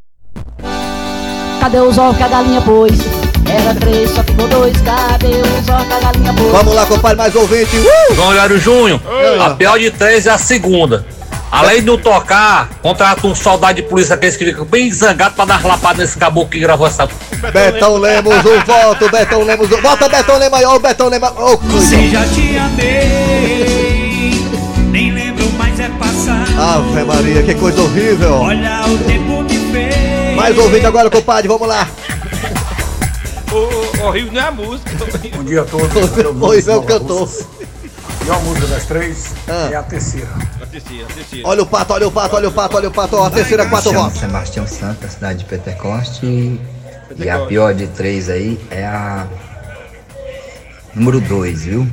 Cadê 1.60 1.78
os 1.78 1.96
ovos 1.96 2.16
que 2.16 2.22
a 2.24 2.28
galinha 2.28 2.60
pôs? 2.60 3.19
Era 3.50 3.74
três, 3.74 4.10
só 4.10 4.22
ficou 4.22 4.46
dois. 4.48 4.76
Cadê 4.80 5.26
os 5.26 5.68
ovos 5.68 5.86
que 5.86 5.92
a 5.92 6.00
galinha 6.00 6.32
pôs? 6.34 6.52
Vamos 6.52 6.74
lá, 6.74 6.86
compadre, 6.86 7.16
mais 7.16 7.34
ouvinte! 7.34 7.76
Uh! 7.76 8.14
João 8.14 8.32
Hilário 8.32 8.58
Júnior, 8.58 9.00
a 9.40 9.50
pior 9.50 9.78
de 9.78 9.90
três 9.90 10.26
é 10.26 10.30
a 10.30 10.38
segunda. 10.38 11.04
Além 11.50 11.80
de 11.80 11.86
não 11.86 11.98
tocar, 11.98 12.70
contrata 12.80 13.26
um 13.26 13.34
soldado 13.34 13.74
de 13.74 13.82
polícia 13.82 14.14
aqueles 14.14 14.36
que 14.36 14.44
ficam 14.44 14.64
bem 14.64 14.90
zangados 14.92 15.34
pra 15.34 15.44
dar 15.44 15.66
lapada 15.66 16.00
nesse 16.00 16.16
caboclo 16.16 16.48
que 16.48 16.60
gravou 16.60 16.86
essa. 16.86 17.08
Betão 17.52 17.96
Lemos, 17.96 18.36
um 18.36 18.60
voto, 18.64 19.10
Betão 19.10 19.42
Lemos, 19.42 19.72
um... 19.72 19.80
Volta 19.80 20.08
Betão 20.08 20.38
Lemos 20.38 20.58
aí, 20.58 20.64
ó, 20.64 20.76
o 20.76 20.78
Betão 20.78 21.08
Lemos, 21.08 21.28
ô, 21.30 21.58
Se 21.80 22.08
já 22.08 22.24
te 22.26 22.56
amei, 22.56 24.40
nem 24.92 25.10
lembro 25.12 25.50
mais 25.54 25.80
é 25.80 25.88
passar. 25.98 26.46
Ave 26.56 27.02
Maria, 27.02 27.42
que 27.42 27.54
coisa 27.56 27.82
horrível! 27.82 28.42
Olha 28.42 28.82
o 28.86 28.98
tempo 28.98 29.42
me 29.42 29.72
fez. 29.72 30.36
Mais 30.36 30.56
ouvinte 30.56 30.86
agora, 30.86 31.10
compadre, 31.10 31.48
vamos 31.48 31.66
lá! 31.66 31.88
O, 33.52 34.06
o 34.06 34.10
Rio 34.10 34.30
não 34.32 34.40
é 34.40 34.44
a 34.44 34.50
música. 34.50 34.90
Bom 35.36 35.44
dia 35.44 35.62
a 35.62 35.64
todos. 35.64 35.88
Oi, 36.42 36.62
meu 36.62 36.82
cantor! 36.82 37.28
E 38.26 38.30
a 38.30 38.38
música 38.40 38.66
das 38.68 38.86
três 38.86 39.34
Ah. 39.48 39.68
é 39.72 39.76
a 39.76 39.82
terceira. 39.82 40.28
A 40.62 40.66
terceira, 40.66 41.06
a 41.08 41.12
terceira. 41.14 41.48
Olha 41.48 41.62
o 41.62 41.66
pato, 41.66 41.92
olha 41.94 42.06
o 42.06 42.12
pato, 42.12 42.36
olha 42.36 42.48
o 42.48 42.52
pato, 42.52 42.76
olha 42.76 42.88
o 42.88 42.92
pato, 42.92 43.16
ó, 43.16 43.24
a 43.26 43.30
terceira, 43.30 43.66
quatro 43.66 43.92
votos. 43.92 44.20
Sebastião 44.20 44.66
Santos, 44.66 45.12
cidade 45.12 45.40
de 45.40 45.44
Pentecoste. 45.46 46.60
E 47.16 47.28
a 47.28 47.40
pior 47.46 47.74
de 47.74 47.86
três 47.88 48.28
aí 48.28 48.60
é 48.70 48.86
a. 48.86 49.26
número 50.94 51.20
2, 51.20 51.62
viu? 51.64 51.86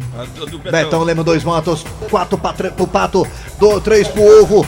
Betão 0.72 1.04
Lemos, 1.04 1.24
dois 1.26 1.44
votos. 1.44 1.86
Quatro 2.10 2.38
pra 2.38 2.54
tre- 2.54 2.72
pro 2.72 2.88
pato, 2.88 3.26
do, 3.60 3.80
três 3.82 4.08
pro 4.08 4.42
ovo. 4.44 4.66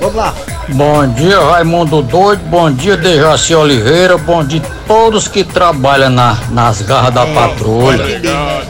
Vamos 0.00 0.14
lá. 0.16 0.34
Bom 0.68 1.06
dia, 1.08 1.38
Raimundo 1.40 2.00
Doido. 2.02 2.42
Bom 2.48 2.70
dia, 2.70 2.96
Dejaci 2.96 3.54
Oliveira. 3.54 4.16
Bom 4.16 4.42
dia 4.44 4.62
a 4.62 4.86
todos 4.88 5.28
que 5.28 5.44
trabalham 5.44 6.08
na- 6.10 6.38
nas 6.50 6.80
garras 6.80 7.12
da 7.12 7.26
patrulha. 7.26 8.04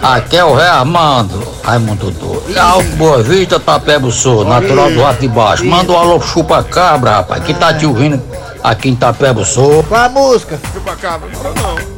Aqui 0.03 0.37
é 0.37 0.45
o 0.45 0.55
Rei 0.55 0.67
Armando, 0.67 1.41
Raimundo 1.63 2.11
Doido. 2.11 2.59
Alto 2.59 2.89
Boa 2.97 3.23
Vista, 3.23 3.61
Tapebo 3.61 4.11
Sul, 4.11 4.45
natural 4.45 4.91
do 4.91 5.03
Rato 5.03 5.21
de 5.21 5.29
Baixo. 5.29 5.65
Manda 5.65 5.93
um 5.93 5.99
alô 5.99 6.21
chupa 6.21 6.63
cabra, 6.65 7.17
rapaz, 7.19 7.45
que 7.45 7.55
tá 7.55 7.73
te 7.73 7.87
ouvindo 7.87 8.21
aqui 8.63 8.89
em 8.89 8.97
Tapebo 8.97 9.45
Sul. 9.45 9.85
Qual 9.85 10.03
a 10.03 10.09
música? 10.09 10.59
Chupa 10.73 10.97
cabra, 10.97 11.29
não. 11.33 11.93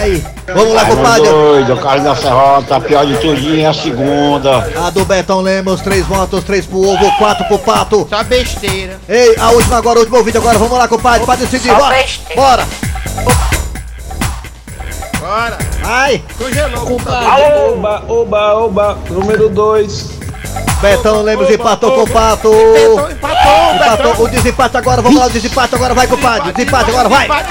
Aí? 0.00 0.24
Vamos 0.46 0.72
lá, 0.74 0.84
compadre. 0.86 1.28
doido, 1.28 1.74
o 1.74 1.76
Carlos 1.76 2.04
da 2.04 2.16
Serrota, 2.16 2.76
a 2.76 2.80
pior 2.80 3.04
de 3.04 3.18
tudinho 3.18 3.60
é 3.60 3.66
a 3.66 3.74
segunda. 3.74 4.66
A 4.86 4.88
do 4.88 5.04
Betão 5.04 5.42
Lemos, 5.42 5.82
três 5.82 6.06
votos, 6.06 6.42
três 6.42 6.64
pro 6.64 6.78
ovo, 6.78 7.12
quatro 7.18 7.44
pro 7.44 7.58
pato. 7.58 8.06
Só 8.08 8.24
besteira. 8.24 8.98
Ei, 9.06 9.36
a 9.38 9.50
última 9.50 9.76
agora, 9.76 9.98
o 9.98 10.00
último 10.00 10.16
ouvido 10.16 10.38
agora. 10.38 10.58
Vamos 10.58 10.78
lá, 10.78 10.88
compadre, 10.88 11.26
pra 11.26 11.36
decidir. 11.36 11.68
Só 11.68 11.76
Bora! 11.76 11.96
besteira. 11.96 12.40
Bora! 12.40 12.66
Bora. 15.20 15.58
Ai! 15.84 16.24
Congelou. 16.38 16.96
Oba, 16.96 18.04
oba, 18.08 18.54
oba, 18.54 18.98
número 19.10 19.50
2. 19.50 20.19
Betão 20.80 21.22
Lemos 21.22 21.50
empatou 21.50 21.92
com 21.92 22.02
o 22.02 22.10
pato. 22.10 22.48
Empatou, 22.48 23.74
Empatou 23.74 24.24
o 24.24 24.28
desempate 24.28 24.76
agora. 24.76 25.02
Vamos 25.02 25.20
lá, 25.20 25.26
o 25.26 25.30
desempate 25.30 25.74
agora. 25.74 25.94
Vai, 25.94 26.06
compadre. 26.06 26.52
Desempate 26.52 26.90
agora, 26.90 27.08
vai. 27.08 27.28
Vai, 27.28 27.44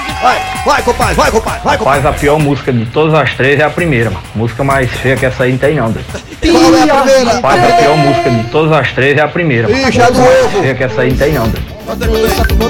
vai, 0.66 0.82
compadre. 0.82 1.16
Vai, 1.16 1.32
compadre. 1.32 1.62
Vai, 1.64 1.78
compadre. 1.78 2.00
Rapaz, 2.00 2.06
a 2.06 2.14
pior 2.14 2.40
música 2.40 2.74
de 2.74 2.86
todas 2.88 3.14
as 3.14 3.34
três 3.36 3.60
é 3.60 3.64
a 3.64 3.70
primeira, 3.70 4.10
mano. 4.10 4.24
Música 4.34 4.64
mais 4.64 4.92
feia 4.92 5.16
que 5.16 5.26
essa 5.26 5.44
aí 5.44 5.52
não 5.52 5.60
tem 5.60 5.76
não, 5.76 5.92
doido. 5.92 6.06
Qual 6.42 6.76
é 6.76 6.82
a 6.82 7.02
primeira? 7.02 7.34
Rapaz, 7.34 7.64
a 7.64 7.78
pior 7.78 7.98
música 7.98 8.30
de 8.32 8.44
todas 8.50 8.72
as 8.72 8.92
três 8.94 9.18
é 9.18 9.22
a 9.22 9.28
primeira, 9.28 9.70
mano. 9.70 9.88
Ih, 9.88 9.92
já 9.92 10.10
do 10.10 10.20
mais 10.20 10.46
ovo. 10.46 10.62
feia 10.62 10.76
que 10.76 10.84
essa 10.84 11.02
aí 11.02 11.10
não 11.12 11.18
tem 11.18 11.34
não, 11.34 11.48
doido. 11.50 11.80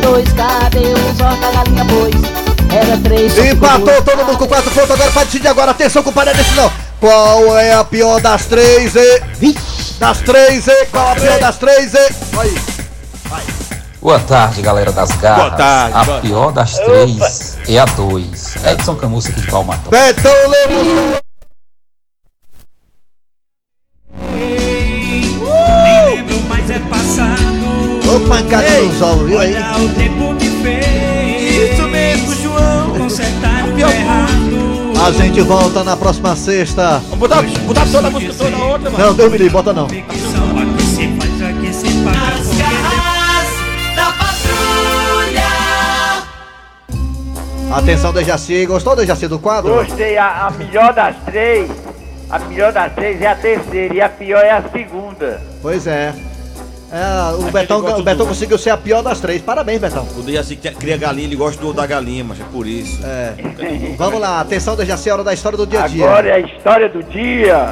Dois, 0.02 0.34
galinha? 0.34 1.86
Era 2.72 2.98
três 2.98 3.34
ficou 3.34 3.52
Empatou 3.52 4.02
todo 4.04 4.26
mundo 4.26 4.38
com 4.38 4.48
quatro 4.48 4.70
pontos. 4.72 4.92
Agora 4.92 5.12
pra 5.12 5.24
decidir 5.24 5.48
agora. 5.48 5.72
Atenção, 5.72 6.04
compadre, 6.04 6.34
a 6.34 6.38
decisão. 6.38 6.72
Qual 7.00 7.58
é 7.58 7.74
a 7.74 7.84
pior 7.84 8.20
das 8.20 8.46
três? 8.46 8.94
E... 8.96 9.69
Das 10.00 10.20
três, 10.22 10.66
e... 10.66 10.86
Qual 10.86 11.12
a 11.12 11.16
pior 11.16 11.40
das 11.40 11.58
três? 11.58 11.94
E... 11.94 11.98
Aí. 12.40 12.56
Boa 14.02 14.18
tarde, 14.20 14.62
galera 14.62 14.94
das 14.94 15.12
garras. 15.12 15.48
Boa 15.48 15.58
tarde, 15.58 15.98
A 15.98 16.04
boa 16.06 16.22
pior 16.22 16.52
das 16.54 16.74
três 16.80 17.58
é 17.68 17.78
a 17.78 17.86
2. 17.86 18.66
Edson 18.66 18.96
Camussa 18.96 19.30
aqui 19.30 19.42
de 19.42 19.52
Palmatão. 19.52 19.92
Betão 19.92 20.32
Lemos. 20.48 21.20
Ô, 28.10 28.20
pancada 28.28 28.82
nos 28.82 29.02
ovos, 29.02 29.28
viu 29.28 29.40
aí? 29.40 29.54
Olha 29.54 29.86
o 29.86 29.90
tempo 29.94 30.36
que 30.38 30.50
fez. 30.64 31.74
Isso 31.74 31.84
mesmo, 31.90 32.36
João. 32.42 32.98
Consertar 32.98 33.68
o 33.68 33.74
Pior 33.74 33.92
errado. 33.92 34.19
A 35.10 35.12
gente 35.12 35.42
volta 35.42 35.84
na 35.84 35.98
próxima 35.98 36.36
sexta. 36.36 37.00
Vamos 37.00 37.18
botar, 37.18 37.42
botar 37.42 37.84
toda 37.92 38.10
a 38.10 38.12
música 38.12 38.32
toda 38.32 38.52
na 38.52 38.64
outra, 38.64 38.92
mano. 38.92 39.06
Não, 39.06 39.16
Deus 39.16 39.32
me 39.32 39.38
livre, 39.40 39.52
bota 39.52 39.74
não. 39.74 39.86
As 39.86 39.92
garras 42.58 43.50
da 43.96 44.14
patrulha. 44.14 45.48
Atenção, 47.76 48.14
Dejaci. 48.14 48.68
Gostou, 48.68 48.96
Dejaci, 48.96 49.28
do 49.28 49.40
quadro? 49.40 49.74
Gostei, 49.74 50.16
a, 50.16 50.46
a 50.46 50.52
melhor 50.52 50.94
das 50.94 51.16
três. 51.26 51.72
A 52.30 52.38
melhor 52.38 52.72
das 52.72 52.94
três 52.94 53.20
é 53.20 53.26
a 53.26 53.36
terceira 53.36 53.96
e 53.96 54.02
a 54.02 54.10
pior 54.10 54.46
é 54.46 54.52
a 54.52 54.62
segunda. 54.70 55.42
Pois 55.60 55.88
é. 55.88 56.14
É, 56.92 57.36
o 57.36 57.52
Betão, 57.52 58.00
o 58.00 58.04
Betão 58.04 58.26
conseguiu 58.26 58.58
ser 58.58 58.72
a 58.72 58.78
pior 58.78 59.04
das 59.04 59.20
três. 59.20 59.42
Parabéns, 59.42 59.80
Betão. 59.80 60.08
O 60.18 60.24
Dejaci 60.24 60.56
que 60.56 60.72
cria 60.72 60.98
galinha, 60.98 61.28
ele 61.28 61.36
gosta 61.36 61.62
do 61.62 61.72
da 61.72 61.86
galinha, 61.86 62.24
mas 62.24 62.40
é 62.40 62.44
por 62.52 62.66
isso. 62.66 63.00
É. 63.06 63.36
Vamos 63.98 64.20
lá, 64.20 64.42
atenção, 64.42 64.76
Dejaci, 64.76 65.10
hora 65.10 65.24
da 65.24 65.34
história 65.34 65.58
do 65.58 65.68
dia 65.68 65.84
a 65.84 65.88
dia. 65.88 66.06
Agora 66.06 66.28
é 66.28 66.34
a 66.34 66.40
história 66.40 66.90
do 66.90 67.04
dia. 67.04 67.70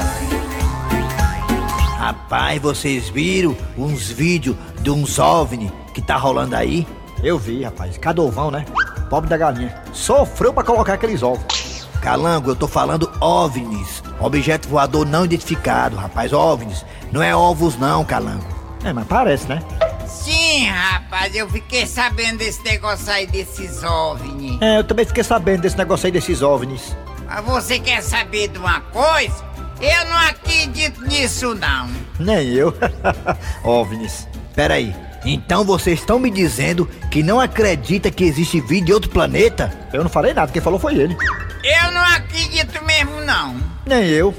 Rapaz, 1.98 2.62
vocês 2.62 3.10
viram 3.10 3.58
uns 3.78 4.10
vídeos 4.10 4.56
de 4.82 4.92
uns 4.92 5.18
OVNI 5.18 5.72
que 5.94 6.02
tá 6.02 6.16
rolando 6.16 6.56
aí? 6.56 6.88
Eu 7.24 7.40
vi, 7.40 7.64
rapaz. 7.64 7.98
Cadovão, 7.98 8.52
né? 8.52 8.66
Pobre 9.10 9.30
da 9.30 9.38
galinha. 9.38 9.76
Sofreu 9.92 10.54
pra 10.54 10.64
colocar 10.64 10.94
aqueles 10.94 11.24
ovos. 11.24 11.88
Calango, 12.02 12.52
eu 12.52 12.56
tô 12.56 12.68
falando 12.68 13.12
OVNIs. 13.20 14.04
Objeto 14.20 14.70
voador 14.70 15.06
não 15.06 15.26
identificado, 15.26 15.96
rapaz. 15.96 16.32
OVNIs. 16.32 16.86
Não 17.12 17.22
é 17.24 17.36
ovos 17.36 17.78
não, 17.78 18.06
Calango. 18.06 18.57
É, 18.88 18.94
mas 18.94 19.06
parece, 19.06 19.50
né? 19.50 19.62
Sim, 20.08 20.66
rapaz, 20.68 21.36
eu 21.36 21.50
fiquei 21.50 21.86
sabendo 21.86 22.38
desse 22.38 22.64
negócio 22.64 23.12
aí 23.12 23.28
desses 23.28 23.84
OVNI. 23.84 24.60
É, 24.62 24.78
eu 24.78 24.84
também 24.86 25.06
fiquei 25.06 25.26
sabendo 25.26 25.64
desse 25.64 25.78
negócio 25.78 26.06
aí 26.06 26.12
desses 26.12 26.42
OVNIs. 26.42 26.96
Mas 27.28 27.44
você 27.44 27.80
quer 27.80 28.02
saber 28.02 28.48
de 28.48 28.58
uma 28.58 28.80
coisa? 28.80 29.44
Eu 29.82 30.06
não 30.06 30.16
acredito 30.16 31.02
nisso, 31.02 31.54
não. 31.54 31.90
Nem 32.18 32.48
eu. 32.48 32.74
OVNIs. 33.62 34.26
Peraí. 34.56 34.96
Então 35.26 35.66
vocês 35.66 36.00
estão 36.00 36.18
me 36.18 36.32
dizendo 36.32 36.90
que 37.12 37.22
não 37.22 37.42
acredita 37.42 38.10
que 38.10 38.24
existe 38.24 38.62
vida 38.62 38.90
em 38.90 38.94
outro 38.94 39.10
planeta? 39.10 39.78
Eu 39.92 40.02
não 40.02 40.10
falei 40.10 40.34
nada, 40.34 40.50
quem 40.50 40.62
falou 40.62 40.80
foi 40.80 40.96
ele. 40.96 41.18
Eu 41.62 41.92
não 41.92 42.04
acredito 42.16 42.82
mesmo, 42.86 43.20
não. 43.26 43.58
Nem 43.86 44.06
eu. 44.06 44.34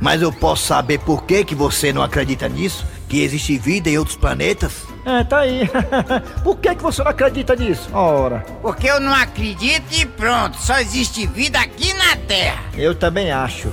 Mas 0.00 0.22
eu 0.22 0.32
posso 0.32 0.64
saber 0.64 0.98
por 1.00 1.24
que, 1.24 1.44
que 1.44 1.56
você 1.56 1.92
não 1.92 2.02
acredita 2.04 2.48
nisso? 2.48 2.86
Que 3.10 3.24
existe 3.24 3.58
vida 3.58 3.90
em 3.90 3.98
outros 3.98 4.16
planetas? 4.16 4.86
É, 5.04 5.24
tá 5.24 5.40
aí. 5.40 5.68
por 6.44 6.56
que, 6.58 6.72
que 6.76 6.82
você 6.82 7.02
não 7.02 7.10
acredita 7.10 7.56
nisso? 7.56 7.90
Ora. 7.92 8.46
Porque 8.62 8.86
eu 8.88 9.00
não 9.00 9.12
acredito 9.12 9.84
e 9.90 10.06
pronto, 10.06 10.56
só 10.56 10.78
existe 10.78 11.26
vida 11.26 11.58
aqui 11.58 11.92
na 11.92 12.14
Terra. 12.14 12.62
Eu 12.76 12.94
também 12.94 13.32
acho. 13.32 13.72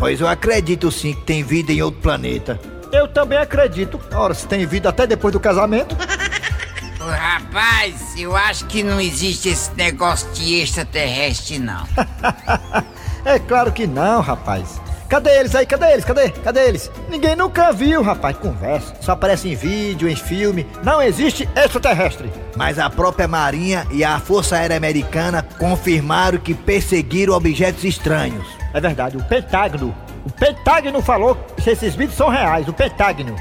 Pois 0.00 0.20
eu 0.20 0.26
acredito 0.26 0.90
sim 0.90 1.14
que 1.14 1.22
tem 1.22 1.44
vida 1.44 1.72
em 1.72 1.80
outro 1.80 2.00
planeta. 2.00 2.60
Eu 2.90 3.06
também 3.06 3.38
acredito. 3.38 4.00
Ora, 4.12 4.34
se 4.34 4.48
tem 4.48 4.66
vida 4.66 4.88
até 4.88 5.06
depois 5.06 5.32
do 5.32 5.38
casamento. 5.38 5.96
Rapaz, 6.98 8.18
eu 8.18 8.36
acho 8.36 8.66
que 8.66 8.82
não 8.82 9.00
existe 9.00 9.48
esse 9.48 9.72
negócio 9.74 10.28
de 10.32 10.56
extraterrestre, 10.60 11.60
não. 11.60 11.86
É 13.24 13.38
claro 13.38 13.70
que 13.70 13.86
não, 13.86 14.20
rapaz. 14.20 14.81
Cadê 15.12 15.40
eles 15.40 15.54
aí? 15.54 15.66
Cadê 15.66 15.92
eles? 15.92 16.06
Cadê? 16.06 16.30
Cadê 16.30 16.68
eles? 16.68 16.90
Ninguém 17.10 17.36
nunca 17.36 17.70
viu, 17.70 18.00
rapaz. 18.00 18.34
Conversa. 18.38 18.94
Só 18.98 19.12
aparece 19.12 19.46
em 19.46 19.54
vídeo, 19.54 20.08
em 20.08 20.16
filme. 20.16 20.66
Não 20.82 21.02
existe 21.02 21.46
extraterrestre. 21.54 22.32
Mas 22.56 22.78
a 22.78 22.88
própria 22.88 23.28
Marinha 23.28 23.86
e 23.90 24.02
a 24.02 24.18
Força 24.18 24.56
Aérea 24.56 24.74
Americana 24.74 25.46
confirmaram 25.58 26.38
que 26.38 26.54
perseguiram 26.54 27.34
objetos 27.34 27.84
estranhos. 27.84 28.46
É 28.72 28.80
verdade, 28.80 29.18
o 29.18 29.24
Pentágono. 29.24 29.94
O 30.24 30.30
Pentágono 30.32 31.02
falou 31.02 31.34
que 31.62 31.68
esses 31.68 31.94
vídeos 31.94 32.16
são 32.16 32.30
reais. 32.30 32.66
O 32.66 32.72
Pentágono. 32.72 33.36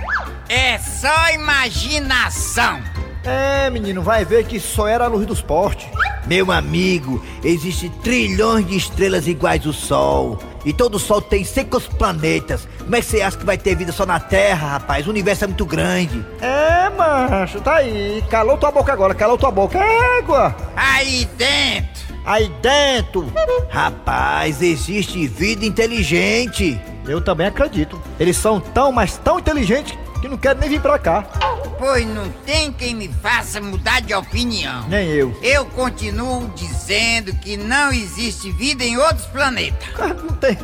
É 0.49 0.77
só 0.77 1.29
imaginação. 1.33 2.81
É, 3.23 3.69
menino, 3.69 4.01
vai 4.01 4.25
ver 4.25 4.43
que 4.43 4.59
só 4.59 4.89
era 4.89 5.05
a 5.05 5.07
luz 5.07 5.25
dos 5.25 5.41
postes. 5.41 5.87
Meu 6.27 6.51
amigo, 6.51 7.21
existe 7.43 7.89
trilhões 7.89 8.65
de 8.67 8.77
estrelas 8.77 9.27
iguais 9.27 9.65
ao 9.65 9.73
Sol. 9.73 10.39
E 10.63 10.71
todo 10.71 10.99
Sol 10.99 11.21
tem 11.21 11.43
cinco 11.43 11.81
planetas. 11.81 12.67
Como 12.79 12.95
é 12.95 12.99
que 12.99 13.05
você 13.07 13.21
acha 13.21 13.37
que 13.37 13.45
vai 13.45 13.57
ter 13.57 13.75
vida 13.75 13.91
só 13.91 14.05
na 14.05 14.19
Terra, 14.19 14.73
rapaz? 14.73 15.07
O 15.07 15.09
universo 15.09 15.45
é 15.45 15.47
muito 15.47 15.65
grande. 15.65 16.23
É, 16.39 16.89
macho, 16.89 17.59
tá 17.61 17.75
aí. 17.75 18.23
Calou 18.29 18.57
tua 18.57 18.71
boca 18.71 18.93
agora, 18.93 19.15
calou 19.15 19.37
tua 19.37 19.51
boca. 19.51 19.79
Égua! 19.79 20.55
Aí 20.75 21.27
dentro. 21.37 22.15
Aí 22.23 22.51
dentro! 22.61 23.33
Rapaz, 23.69 24.61
existe 24.61 25.27
vida 25.27 25.65
inteligente. 25.65 26.79
Eu 27.07 27.19
também 27.19 27.47
acredito. 27.47 27.99
Eles 28.19 28.37
são 28.37 28.59
tão, 28.59 28.91
mas 28.91 29.17
tão 29.17 29.39
inteligentes 29.39 29.97
que 30.21 30.27
não 30.27 30.37
querem 30.37 30.59
nem 30.61 30.69
vir 30.69 30.81
pra 30.81 30.99
cá. 30.99 31.25
Pois 31.81 32.05
não 32.05 32.29
tem 32.45 32.71
quem 32.71 32.93
me 32.93 33.07
faça 33.07 33.59
mudar 33.59 34.01
de 34.01 34.13
opinião. 34.13 34.87
Nem 34.87 35.07
eu. 35.07 35.35
Eu 35.41 35.65
continuo 35.65 36.47
dizendo 36.55 37.33
que 37.37 37.57
não 37.57 37.91
existe 37.91 38.51
vida 38.51 38.83
em 38.83 38.97
outros 38.97 39.25
planetas. 39.25 39.89
Não 39.97 40.35
tem, 40.35 40.59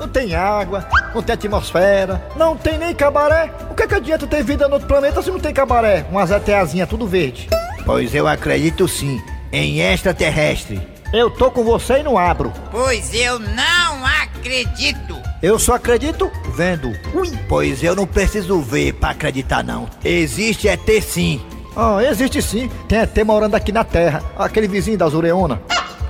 não 0.00 0.08
tem 0.08 0.34
água, 0.34 0.88
não 1.14 1.22
tem 1.22 1.34
atmosfera, 1.34 2.26
não 2.34 2.56
tem 2.56 2.78
nem 2.78 2.94
cabaré. 2.94 3.52
O 3.70 3.74
que, 3.74 3.82
é 3.82 3.86
que 3.86 3.94
adianta 3.94 4.26
ter 4.26 4.42
vida 4.42 4.66
no 4.66 4.74
outro 4.74 4.88
planeta 4.88 5.20
se 5.20 5.30
não 5.30 5.38
tem 5.38 5.52
cabaré? 5.52 6.06
Umas 6.10 6.30
ETAzinhas 6.30 6.88
tudo 6.88 7.06
verde. 7.06 7.46
Pois 7.84 8.14
eu 8.14 8.26
acredito 8.26 8.88
sim 8.88 9.22
em 9.52 9.80
extraterrestre. 9.80 10.80
Eu 11.12 11.30
tô 11.30 11.50
com 11.50 11.62
você 11.62 11.98
e 11.98 12.02
não 12.02 12.16
abro. 12.16 12.50
Pois 12.70 13.12
eu 13.12 13.38
não 13.38 14.06
acredito. 14.06 15.23
Eu 15.42 15.58
só 15.58 15.74
acredito 15.74 16.30
vendo. 16.54 16.88
Ui. 17.12 17.30
Pois 17.48 17.82
eu 17.82 17.94
não 17.94 18.06
preciso 18.06 18.60
ver 18.60 18.94
pra 18.94 19.10
acreditar 19.10 19.62
não. 19.62 19.88
Existe 20.04 20.68
ET 20.68 20.88
sim. 21.02 21.40
Ah, 21.76 21.98
existe 22.02 22.40
sim. 22.40 22.70
Tem 22.88 23.00
ET 23.00 23.16
morando 23.24 23.54
aqui 23.54 23.72
na 23.72 23.84
Terra. 23.84 24.22
Aquele 24.38 24.68
vizinho 24.68 24.96
da 24.96 25.08
Zureona. 25.08 25.60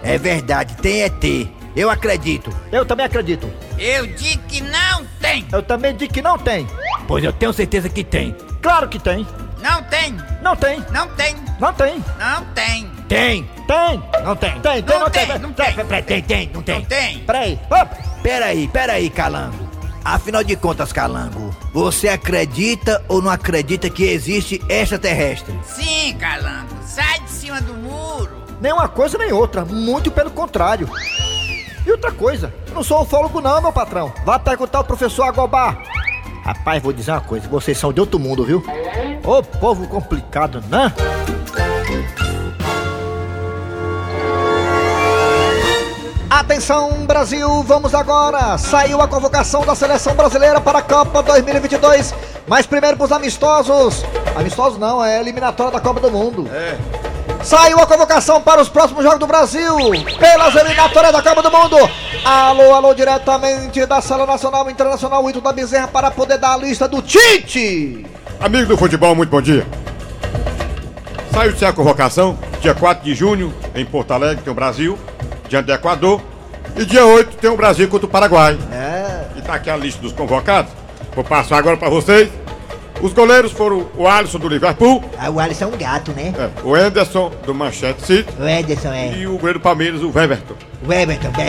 É 0.03 0.19
verdade, 0.19 0.77
tem 0.77 1.03
ET. 1.03 1.49
Eu 1.75 1.91
acredito. 1.91 2.55
Eu 2.71 2.85
também 2.85 3.07
acredito. 3.07 3.51
Eu 3.79 4.07
digo 4.07 4.43
que 4.47 4.61
não 4.61 5.05
tem. 5.21 5.45
Eu 5.51 5.63
também 5.63 5.97
digo 5.97 6.13
que 6.13 6.23
não 6.23 6.39
tem. 6.39 6.67
Pois 7.09 7.25
eu 7.25 7.33
tenho 7.33 7.53
certeza 7.53 7.89
que 7.89 8.05
tem. 8.05 8.37
Claro 8.63 8.89
que 8.89 8.99
tem. 8.99 9.27
Não 9.61 9.83
tem. 9.83 10.17
Não 10.43 10.55
tem. 10.55 10.85
Não 10.93 11.09
tem. 11.09 11.35
Não 11.59 11.73
tem. 11.73 12.05
Não 12.19 12.45
tem. 12.55 12.91
Tem. 13.09 13.51
Tem. 13.67 14.03
Não 14.23 14.37
tem. 14.37 14.61
Tem, 14.61 14.83
tem, 14.83 14.83
Não 14.83 15.01
não 15.01 15.11
tem. 15.11 15.27
tem, 15.27 15.39
não 15.39 15.53
Tem, 15.53 15.75
tem. 15.75 15.85
Peraí, 15.85 16.03
tem, 16.03 16.23
tem, 16.23 16.51
não 16.55 16.63
tem. 16.63 16.75
Não 16.79 16.85
tem. 16.85 17.19
Peraí. 17.21 17.59
Opa. 17.71 18.14
Peraí, 18.25 18.67
peraí, 18.69 19.11
Calango. 19.11 19.69
Afinal 20.03 20.43
de 20.43 20.57
contas, 20.57 20.95
Calango, 20.95 21.55
você 21.75 22.09
acredita 22.09 23.05
ou 23.07 23.21
não 23.21 23.31
acredita 23.31 23.91
que 23.91 24.03
existe 24.05 24.63
extraterrestre? 24.67 25.55
Sim, 25.63 26.17
Calango. 26.19 26.75
Sai 26.87 27.21
de 27.21 27.31
cima 27.31 27.61
do 27.61 27.75
muro. 27.75 28.31
Nem 28.63 28.73
uma 28.73 28.89
coisa 28.89 29.19
nem 29.19 29.31
outra. 29.31 29.63
Muito 29.67 30.11
pelo 30.11 30.31
contrário. 30.31 30.89
E 31.85 31.91
outra 31.91 32.11
coisa, 32.11 32.51
eu 32.67 32.75
não 32.75 32.83
sou 32.83 33.03
ufólogo 33.03 33.43
não, 33.43 33.61
meu 33.61 33.73
patrão. 33.73 34.11
Vá 34.25 34.39
perguntar 34.39 34.79
ao 34.79 34.85
professor 34.85 35.25
Agobá. 35.25 35.77
Rapaz, 36.43 36.83
vou 36.83 36.95
dizer 36.95 37.11
uma 37.11 37.21
coisa, 37.21 37.47
vocês 37.47 37.77
são 37.77 37.93
de 37.93 38.01
outro 38.01 38.19
mundo, 38.19 38.43
viu? 38.43 38.65
Ô 39.23 39.43
povo 39.43 39.87
complicado, 39.87 40.65
né? 40.71 40.91
Atenção 46.45 47.07
Brasil, 47.07 47.63
vamos 47.63 47.95
agora! 47.95 48.59
Saiu 48.59 49.01
a 49.01 49.09
convocação 49.09 49.65
da 49.65 49.75
seleção 49.75 50.15
brasileira 50.15 50.61
para 50.61 50.81
a 50.81 50.83
Copa 50.83 51.23
2022, 51.23 52.15
mas 52.47 52.67
primeiro 52.67 52.99
para 52.99 53.07
os 53.07 53.13
amistosos. 53.13 54.05
Amistosos 54.37 54.79
não, 54.79 55.03
é 55.03 55.19
eliminatória 55.19 55.73
da 55.73 55.81
Copa 55.81 56.01
do 56.01 56.11
Mundo. 56.11 56.47
É. 56.53 56.77
Saiu 57.43 57.81
a 57.81 57.87
convocação 57.87 58.43
para 58.43 58.61
os 58.61 58.69
próximos 58.69 59.03
Jogos 59.03 59.21
do 59.21 59.27
Brasil, 59.27 59.75
pelas 60.19 60.55
eliminatórias 60.55 61.15
da 61.15 61.23
Copa 61.23 61.43
do 61.43 61.51
Mundo. 61.51 61.77
Alô, 62.23 62.75
alô, 62.75 62.93
diretamente 62.93 63.87
da 63.87 64.03
Sala 64.03 64.27
Nacional 64.27 64.69
Internacional 64.71 65.29
Ito 65.31 65.41
da 65.41 65.51
Bezerra 65.51 65.89
para 65.89 66.11
poder 66.11 66.37
dar 66.37 66.53
a 66.53 66.57
lista 66.59 66.87
do 66.87 67.01
Tite. 67.01 68.05
Amigo 68.39 68.67
do 68.67 68.77
futebol, 68.77 69.15
muito 69.15 69.31
bom 69.31 69.41
dia. 69.41 69.67
Saiu-se 71.33 71.65
a 71.65 71.73
convocação, 71.73 72.39
dia 72.61 72.75
4 72.75 73.03
de 73.03 73.15
junho, 73.15 73.53
em 73.75 73.85
Porto 73.87 74.13
Alegre, 74.13 74.45
tem 74.45 74.53
o 74.53 74.55
Brasil, 74.55 74.99
diante 75.49 75.65
do 75.65 75.73
Equador. 75.73 76.34
E 76.77 76.85
dia 76.85 77.05
8 77.07 77.37
tem 77.37 77.51
o 77.51 77.57
Brasil 77.57 77.89
contra 77.89 78.07
o 78.07 78.11
Paraguai. 78.11 78.59
É. 78.73 79.25
E 79.37 79.43
tá 79.43 79.55
aqui 79.55 79.71
a 79.71 79.77
lista 79.77 80.01
dos 80.03 80.13
convocados. 80.13 80.73
Vou 81.15 81.25
passar 81.25 81.59
agora 81.59 81.77
para 81.77 81.89
vocês. 81.89 82.29
Os 83.03 83.13
goleiros 83.13 83.53
foram 83.53 83.87
o 83.97 84.07
Alisson 84.07 84.39
do 84.39 84.49
Liverpool, 84.49 85.03
Ah, 85.19 85.29
o 85.29 85.39
Alisson 85.41 85.65
é 85.65 85.67
um 85.67 85.77
gato, 85.77 86.13
né? 86.13 86.33
é, 86.39 86.49
o 86.63 86.75
Anderson 86.75 87.31
do 87.45 87.53
Manchester 87.53 87.97
City 88.07 88.29
O 88.39 88.49
Ederson 88.49 88.93
é. 88.93 89.13
e 89.19 89.27
o 89.27 89.37
goleiro 89.37 89.59
do 89.59 89.63
Palmeiras, 89.63 90.01
o 90.01 90.11
Weverton. 90.15 90.55
O 90.87 90.93
Everton, 90.93 91.29
o 91.29 91.41
É. 91.41 91.49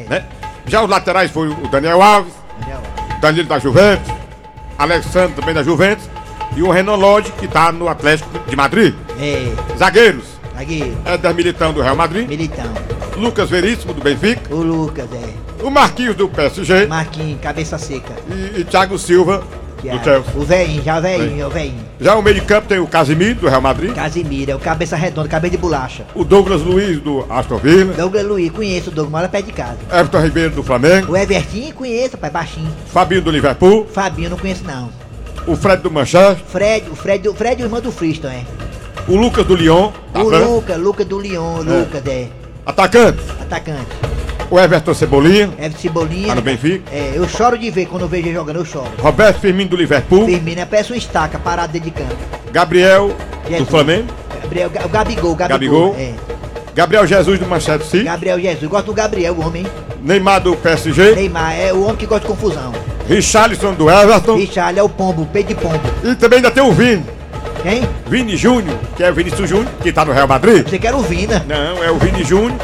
É. 0.00 0.08
né? 0.08 0.24
Já 0.66 0.82
os 0.82 0.88
laterais 0.88 1.30
foi 1.32 1.48
o 1.48 1.68
Daniel 1.68 2.00
Alves, 2.00 2.32
Danilo 3.20 3.48
da 3.48 3.58
Juventus, 3.58 4.10
Alexandre 4.78 5.34
também 5.34 5.52
da 5.52 5.62
Juventus 5.64 6.08
e 6.56 6.62
o 6.62 6.70
Renan 6.70 6.94
Lodge, 6.94 7.32
que 7.32 7.48
tá 7.48 7.72
no 7.72 7.88
Atlético 7.88 8.30
de 8.48 8.54
Madrid. 8.56 8.94
É. 9.20 9.52
Zagueiros, 9.76 10.24
Aqui, 10.56 10.96
Éder 11.04 11.34
Militão 11.34 11.72
do 11.72 11.82
Real 11.82 11.96
Madrid, 11.96 12.28
Militão. 12.28 12.72
Lucas 13.16 13.48
Veríssimo 13.50 13.92
do 13.94 14.00
Benfica, 14.02 14.52
O 14.54 14.58
Lucas, 14.58 15.06
é. 15.12 15.64
o 15.64 15.70
Marquinhos 15.70 16.16
do 16.16 16.28
PSG 16.28 16.86
Marquinhos, 16.86 17.40
cabeça 17.40 17.78
seca. 17.78 18.12
e, 18.28 18.60
e 18.60 18.64
Thiago 18.64 18.98
Silva 18.98 19.42
do 19.82 19.88
é 19.88 20.02
Chelsea. 20.02 20.32
O 20.34 20.40
velhinho, 20.44 20.82
já 20.82 20.98
o 20.98 21.02
velhinho, 21.02 21.46
o 21.46 21.50
velhinho. 21.50 21.84
Já 22.00 22.14
o 22.16 22.22
meio 22.22 22.36
de 22.40 22.40
campo 22.46 22.66
tem 22.66 22.78
o 22.78 22.86
Casimiro 22.86 23.40
do 23.40 23.48
Real 23.48 23.60
Madrid, 23.60 23.94
Casimiro, 23.94 24.50
é 24.50 24.56
o 24.56 24.58
cabeça 24.58 24.96
redonda, 24.96 25.28
cabeça 25.28 25.52
de 25.52 25.58
bolacha. 25.58 26.06
o 26.14 26.24
Douglas 26.24 26.62
Luiz 26.62 27.00
do 27.00 27.24
Aston 27.30 27.58
Villa, 27.58 27.92
Douglas 27.92 28.24
Luiz, 28.24 28.50
conheço 28.50 28.88
o 28.90 28.92
Douglas, 28.92 29.12
mora 29.12 29.28
perto 29.28 29.46
de 29.46 29.52
casa. 29.52 29.78
Everton 29.92 30.20
Ribeiro 30.20 30.54
do 30.54 30.62
Flamengo, 30.62 31.12
O 31.12 31.16
Evertinho, 31.16 31.74
conheço, 31.74 32.16
pai, 32.16 32.30
baixinho. 32.30 32.70
Fabinho 32.86 33.20
do 33.22 33.30
Liverpool, 33.30 33.86
Fabinho, 33.86 34.30
não 34.30 34.38
conheço 34.38 34.64
não. 34.64 34.90
o 35.46 35.54
Fred 35.54 35.82
do 35.82 35.90
Manchester, 35.90 36.36
Fred, 36.46 36.88
o 36.90 36.96
Fred, 36.96 37.28
o 37.28 37.34
Fred 37.34 37.60
é 37.60 37.64
o 37.64 37.66
irmão 37.66 37.80
do 37.82 37.92
Friston, 37.92 38.28
é. 38.28 38.42
o 39.06 39.16
Lucas 39.16 39.44
do 39.46 39.54
Lyon, 39.54 39.92
da 40.14 40.22
o 40.22 40.30
Lucas, 40.54 40.78
Lucas 40.78 41.06
do 41.06 41.20
Lyon, 41.20 41.58
Lucas, 41.58 42.02
é. 42.06 42.28
Atacante, 42.64 43.22
Atacante. 43.40 43.86
o 44.50 44.58
Everton 44.58 44.94
Cebolinha, 44.94 45.50
Everton 45.58 45.78
Cebolinha. 45.78 46.28
Tá 46.28 46.34
no 46.34 46.42
Benfica. 46.42 46.82
É, 46.92 47.12
eu 47.14 47.28
choro 47.28 47.58
de 47.58 47.70
ver 47.70 47.86
quando 47.86 48.02
eu 48.02 48.08
vejo 48.08 48.26
ele 48.28 48.34
jogando, 48.34 48.56
eu 48.56 48.64
choro. 48.64 48.90
Roberto 48.98 49.40
Firmino 49.40 49.70
do 49.70 49.76
Liverpool, 49.76 50.26
Firmino 50.26 50.60
é 50.60 50.64
parece 50.64 50.92
uma 50.92 50.98
estaca 50.98 51.38
parado 51.38 51.72
dentro 51.72 51.90
de 51.90 51.96
campo. 51.96 52.16
Gabriel 52.52 53.08
do 53.44 53.50
Jesus. 53.50 53.68
Flamengo, 53.68 54.08
Gabriel, 54.42 54.70
o 54.84 54.88
Gabigol, 54.88 55.34
Gabigol. 55.34 55.92
Gabigol. 55.92 55.96
É. 55.98 56.14
Gabriel 56.74 57.06
Jesus 57.06 57.38
do 57.38 57.46
Manchester 57.46 57.86
City, 57.86 58.04
Gabriel 58.04 58.40
Jesus, 58.40 58.68
gosto 58.68 58.86
do 58.86 58.94
Gabriel, 58.94 59.34
o 59.34 59.46
homem. 59.46 59.64
Neymar 60.02 60.40
do 60.40 60.54
PSG, 60.56 61.14
Neymar 61.14 61.58
é 61.58 61.72
o 61.72 61.82
homem 61.84 61.96
que 61.96 62.04
gosta 62.04 62.26
de 62.26 62.34
confusão. 62.34 62.72
Richarlison 63.08 63.74
do 63.74 63.88
Everton 63.90 64.36
Richard 64.36 64.78
é 64.78 64.82
o 64.82 64.88
pombo, 64.88 65.22
o 65.22 65.26
peito 65.26 65.48
de 65.48 65.54
pombo. 65.54 65.78
e 66.02 66.14
também 66.14 66.38
ainda 66.38 66.50
tem 66.50 66.62
o 66.62 66.72
Vini, 66.72 67.04
Quem? 67.64 67.88
Vini 68.08 68.36
Júnior, 68.36 68.78
que 68.94 69.02
é 69.02 69.10
o 69.10 69.14
Vinícius 69.14 69.48
Júnior, 69.48 69.72
que 69.82 69.90
tá 69.90 70.04
no 70.04 70.12
Real 70.12 70.28
Madrid. 70.28 70.68
Você 70.68 70.78
quer 70.78 70.94
o 70.94 70.98
Vina? 70.98 71.42
Não, 71.48 71.82
é 71.82 71.90
o 71.90 71.96
Vini 71.96 72.22
Júnior, 72.22 72.60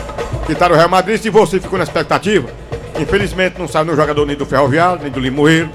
que 0.47 0.55
tá 0.55 0.69
no 0.69 0.75
Real 0.75 0.91
Madrid. 0.91 1.19
Se 1.19 1.31
você 1.31 1.59
ficou 1.59 1.79
na 1.79 1.85
expectativa, 1.85 2.47
infelizmente 2.99 3.59
não 3.59 3.67
saiu 3.67 3.87
no 3.87 3.97
jogador 3.97 4.27
nem 4.27 4.37
do 4.37 4.45
Ferroviário, 4.45 5.01
nem 5.03 5.11
do 5.11 5.19
Limoeiro, 5.19 5.71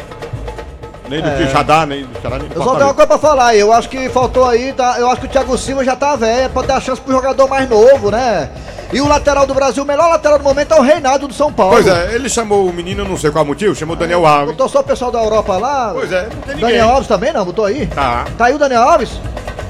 nem 1.09 1.23
do 1.23 1.27
É. 1.27 1.37
Quixadá, 1.37 1.87
nem 1.87 2.05
do 2.05 2.21
Ceará, 2.21 2.37
nem 2.37 2.47
do 2.47 2.53
Eu 2.53 2.63
só 2.63 2.75
tenho 2.75 2.85
uma 2.85 2.93
coisa 2.93 3.07
pra 3.07 3.17
falar, 3.17 3.55
eu 3.55 3.73
acho 3.73 3.89
que 3.89 4.07
faltou 4.09 4.45
aí, 4.45 4.71
tá? 4.73 4.97
Eu 4.99 5.09
acho 5.09 5.21
que 5.21 5.25
o 5.25 5.29
Thiago 5.31 5.57
Silva 5.57 5.83
já 5.83 5.95
tá 5.95 6.15
velho, 6.15 6.51
pode 6.51 6.67
dar 6.67 6.79
chance 6.79 7.01
pro 7.01 7.11
jogador 7.11 7.47
mais 7.47 7.67
novo, 7.67 8.11
né? 8.11 8.47
E 8.93 9.01
o 9.01 9.07
lateral 9.07 9.45
do 9.45 9.53
Brasil, 9.53 9.83
o 9.83 9.85
melhor 9.85 10.07
lateral 10.09 10.37
do 10.37 10.43
momento 10.43 10.73
é 10.73 10.79
o 10.79 10.81
Reinaldo 10.81 11.27
do 11.27 11.33
São 11.33 11.51
Paulo. 11.51 11.73
Pois 11.73 11.87
é, 11.87 12.15
ele 12.15 12.29
chamou 12.29 12.67
o 12.67 12.73
menino, 12.73 13.03
eu 13.03 13.07
não 13.09 13.17
sei 13.17 13.29
qual 13.31 13.43
motivo, 13.43 13.75
chamou 13.75 13.95
o 13.95 13.99
Daniel 13.99 14.25
Alves. 14.25 14.51
Botou 14.51 14.69
só 14.69 14.79
o 14.79 14.83
pessoal 14.83 15.11
da 15.11 15.19
Europa 15.19 15.57
lá? 15.57 15.91
Pois 15.93 16.11
é, 16.11 16.21
não 16.23 16.29
tem 16.41 16.55
ninguém. 16.55 16.61
Daniel 16.61 16.89
Alves 16.89 17.07
também 17.07 17.33
não, 17.33 17.43
botou 17.43 17.65
aí? 17.65 17.87
Tá. 17.87 18.25
Tá 18.37 18.45
aí 18.45 18.53
o 18.53 18.57
Daniel 18.59 18.83
Alves? 18.83 19.09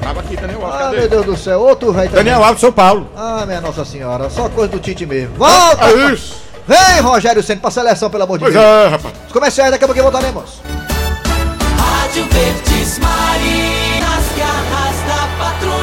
Tava 0.01 0.19
aqui, 0.19 0.36
Daniel 0.36 0.63
Alves, 0.63 0.75
Ah, 0.75 0.84
cadê? 0.84 0.97
meu 0.99 1.10
Deus 1.10 1.25
do 1.25 1.38
céu, 1.38 1.60
outro 1.62 1.91
velho 1.91 2.10
também. 2.10 2.23
Daniel 2.25 2.43
Alves, 2.43 2.62
São 2.62 2.71
Paulo. 2.71 3.10
Ah, 3.17 3.43
minha 3.47 3.62
Nossa 3.62 3.84
Senhora, 3.84 4.30
só 4.30 4.47
coisa 4.49 4.71
do 4.71 4.80
Tite 4.80 5.06
mesmo. 5.06 5.34
Volta! 5.36 5.86
É 5.86 6.12
isso. 6.13 6.36
Vem, 6.67 6.99
Rogério 7.01 7.41
Senna, 7.41 7.62
pra 7.62 7.71
seleção, 7.71 8.10
pelo 8.10 8.23
amor 8.23 8.38
de 8.38 8.43
Pois 8.43 8.54
Deus. 8.54 8.65
é, 8.65 8.88
rapaz. 8.89 9.13
Os 9.28 9.32
comerciais 9.34 9.71
daqui 9.71 9.84
a 9.84 9.88
pouquinho 9.88 10.04
voltaremos. 10.12 10.62
Rádio 11.78 12.25
Verdes 12.32 12.99
Maria, 12.99 13.99
nas 14.01 14.38
garras 14.38 14.97
da 15.08 15.43
patrulha. 15.43 15.75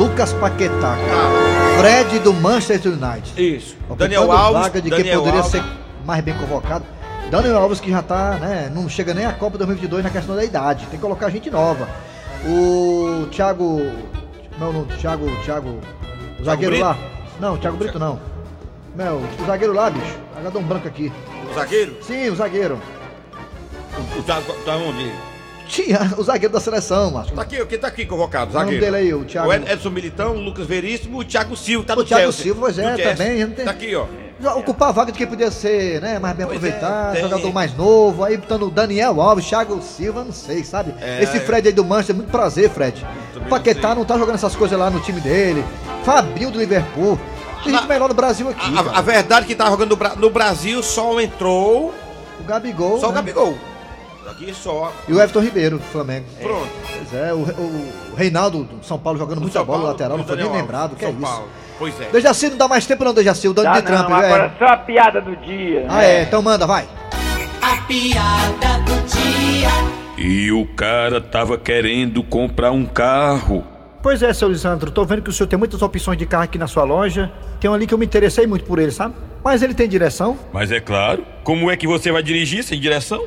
Lucas 0.00 0.32
Paquetá, 0.32 0.96
cara. 0.96 1.78
Fred 1.78 2.20
do 2.20 2.32
Manchester 2.32 2.92
United. 2.92 3.56
Isso. 3.56 3.76
Daniel 3.98 4.32
Alves, 4.32 4.62
vaga 4.62 4.80
de 4.80 4.88
Daniel 4.88 5.06
quem 5.06 5.18
poderia 5.18 5.40
Alves. 5.40 5.52
ser 5.52 5.62
mais 6.06 6.24
bem 6.24 6.32
convocado. 6.38 6.86
Daniel 7.30 7.58
Alves 7.58 7.80
que 7.80 7.90
já 7.90 8.00
tá, 8.00 8.38
né, 8.40 8.72
não 8.74 8.88
chega 8.88 9.12
nem 9.12 9.26
a 9.26 9.32
Copa 9.34 9.58
2022 9.58 10.02
na 10.02 10.08
questão 10.08 10.34
da 10.34 10.42
idade. 10.42 10.86
Tem 10.86 10.98
que 10.98 11.02
colocar 11.02 11.28
gente 11.28 11.50
nova. 11.50 11.86
O 12.46 13.26
Thiago, 13.30 13.92
não, 14.58 14.72
não, 14.72 14.84
Thiago, 14.86 15.26
Thiago, 15.44 15.78
o 16.40 16.44
zagueiro 16.44 16.76
Brito? 16.76 16.88
lá. 16.88 16.98
Não, 17.38 17.58
Thiago 17.58 17.76
Brito 17.76 17.98
não. 17.98 18.18
Meu, 18.96 19.16
o 19.16 19.46
zagueiro 19.46 19.74
lá, 19.74 19.90
bicho. 19.90 20.16
Agora 20.34 20.58
um 20.58 20.62
branco 20.62 20.88
aqui. 20.88 21.12
O 21.50 21.54
zagueiro? 21.54 21.98
Sim, 22.00 22.30
o 22.30 22.36
zagueiro. 22.36 22.80
O 24.18 24.22
Thiago 24.22 24.50
tá 24.64 24.76
onde? 24.76 25.12
Tinha 25.70 26.14
o 26.18 26.22
zagueiro 26.24 26.52
da 26.52 26.58
seleção, 26.60 27.12
Márcio. 27.12 27.34
Tá 27.34 27.42
aqui, 27.42 27.64
quem 27.66 27.78
tá 27.78 27.86
aqui 27.86 28.04
convocado? 28.04 28.50
O 28.50 28.54
nome 28.54 28.64
Zagueiro. 28.64 28.84
dele 28.84 28.96
aí, 28.96 29.14
o 29.14 29.24
Thiago. 29.24 29.48
O 29.48 29.52
Ed- 29.54 29.70
Edson 29.70 29.90
Militão, 29.90 30.34
o 30.34 30.40
Lucas 30.40 30.66
Veríssimo, 30.66 31.18
o 31.18 31.24
Thiago 31.24 31.56
Silva, 31.56 31.86
tá 31.86 31.94
O 31.94 31.98
no 31.98 32.04
Thiago 32.04 32.22
Chelsea. 32.24 32.42
Silva, 32.42 32.60
pois 32.62 32.78
é, 32.78 32.96
também, 32.96 33.44
não 33.44 33.52
tem- 33.54 33.64
Tá 33.64 33.70
aqui, 33.70 33.94
ó. 33.94 34.04
Já 34.42 34.54
Ocupar 34.54 34.88
a 34.88 34.92
vaga 34.92 35.12
de 35.12 35.18
quem 35.18 35.26
podia 35.26 35.50
ser, 35.50 36.00
né, 36.00 36.18
mais 36.18 36.34
bem 36.34 36.46
Pois 36.46 36.56
aproveitado, 36.58 37.16
é, 37.16 37.20
jogador 37.20 37.52
mais 37.52 37.76
novo, 37.76 38.24
aí 38.24 38.36
botando 38.36 38.62
o 38.64 38.70
Daniel 38.70 39.20
Alves, 39.20 39.46
Thiago 39.46 39.80
Silva, 39.82 40.24
não 40.24 40.32
sei, 40.32 40.64
sabe? 40.64 40.92
É, 41.00 41.22
Esse 41.22 41.38
Fred 41.40 41.68
aí 41.68 41.74
do 41.74 41.84
Manchester, 41.84 42.16
muito 42.16 42.30
prazer, 42.30 42.68
Fred. 42.70 43.06
O 43.36 43.48
Paquetá 43.48 43.94
não 43.94 44.04
tá 44.04 44.18
jogando 44.18 44.34
essas 44.36 44.56
coisas 44.56 44.76
lá 44.78 44.90
no 44.90 44.98
time 45.00 45.20
dele. 45.20 45.64
Fabinho 46.04 46.50
do 46.50 46.58
Liverpool. 46.58 47.18
Tem 47.62 47.72
gente 47.74 47.86
melhor 47.86 48.08
no 48.08 48.14
Brasil 48.14 48.48
aqui. 48.48 48.66
A, 48.76 48.98
a 48.98 49.02
verdade 49.02 49.44
é 49.44 49.48
que 49.48 49.54
tá 49.54 49.68
jogando 49.68 49.94
no, 49.96 50.16
no 50.16 50.30
Brasil 50.30 50.82
só 50.82 51.20
entrou 51.20 51.92
O 52.40 52.44
Gabigol. 52.44 52.98
só 52.98 53.06
o 53.06 53.10
né? 53.10 53.16
Gabigol. 53.16 53.54
Aqui 54.28 54.54
só. 54.54 54.92
E 55.08 55.12
o 55.12 55.20
Everton 55.20 55.40
Ribeiro, 55.40 55.78
do 55.78 55.84
Flamengo. 55.84 56.26
Pronto. 56.40 56.68
Pois 56.96 57.14
é, 57.14 57.32
o, 57.32 57.38
o 57.38 58.14
Reinaldo 58.16 58.64
do 58.64 58.84
São 58.84 58.98
Paulo 58.98 59.18
jogando 59.18 59.40
muita 59.40 59.58
São 59.58 59.66
bola 59.66 59.78
Paulo, 59.78 59.92
lateral, 59.92 60.18
não 60.18 60.24
foi 60.24 60.36
nem 60.36 60.50
lembrado, 60.52 60.94
que 60.96 61.04
é 61.04 61.08
São 61.08 61.16
isso. 61.18 61.26
Paulo. 61.26 61.48
Pois 61.78 62.00
é. 62.00 62.04
Dejaci 62.10 62.50
não 62.50 62.56
dá 62.58 62.68
mais 62.68 62.86
tempo 62.86 63.04
não, 63.04 63.14
Dejaci, 63.14 63.48
o 63.48 63.54
Tá 63.54 63.80
de 63.80 63.86
Trump. 63.86 64.08
não, 64.08 64.20
é. 64.22 64.26
agora 64.26 64.54
só 64.58 64.66
a 64.66 64.76
piada 64.76 65.20
do 65.20 65.34
dia. 65.36 65.86
Ah 65.88 66.04
é, 66.04 66.22
então 66.22 66.42
manda, 66.42 66.66
vai. 66.66 66.86
A 67.62 67.76
piada 67.86 68.78
do 68.84 69.06
dia. 69.06 69.68
E 70.18 70.52
o 70.52 70.66
cara 70.74 71.20
tava 71.20 71.56
querendo 71.56 72.22
comprar 72.22 72.70
um 72.70 72.84
carro. 72.84 73.64
Pois 74.02 74.22
é, 74.22 74.32
seu 74.32 74.48
Lisandro, 74.48 74.90
tô 74.90 75.04
vendo 75.04 75.20
que 75.20 75.28
o 75.28 75.32
senhor 75.32 75.46
tem 75.46 75.58
muitas 75.58 75.82
opções 75.82 76.16
de 76.16 76.24
carro 76.24 76.44
aqui 76.44 76.56
na 76.56 76.66
sua 76.66 76.84
loja. 76.84 77.30
Tem 77.60 77.70
um 77.70 77.74
ali 77.74 77.86
que 77.86 77.92
eu 77.92 77.98
me 77.98 78.06
interessei 78.06 78.46
muito 78.46 78.64
por 78.64 78.78
ele, 78.78 78.90
sabe? 78.90 79.14
Mas 79.44 79.62
ele 79.62 79.74
tem 79.74 79.88
direção? 79.88 80.38
Mas 80.52 80.72
é 80.72 80.80
claro, 80.80 81.24
como 81.44 81.70
é 81.70 81.76
que 81.76 81.86
você 81.86 82.10
vai 82.10 82.22
dirigir 82.22 82.64
sem 82.64 82.80
direção? 82.80 83.22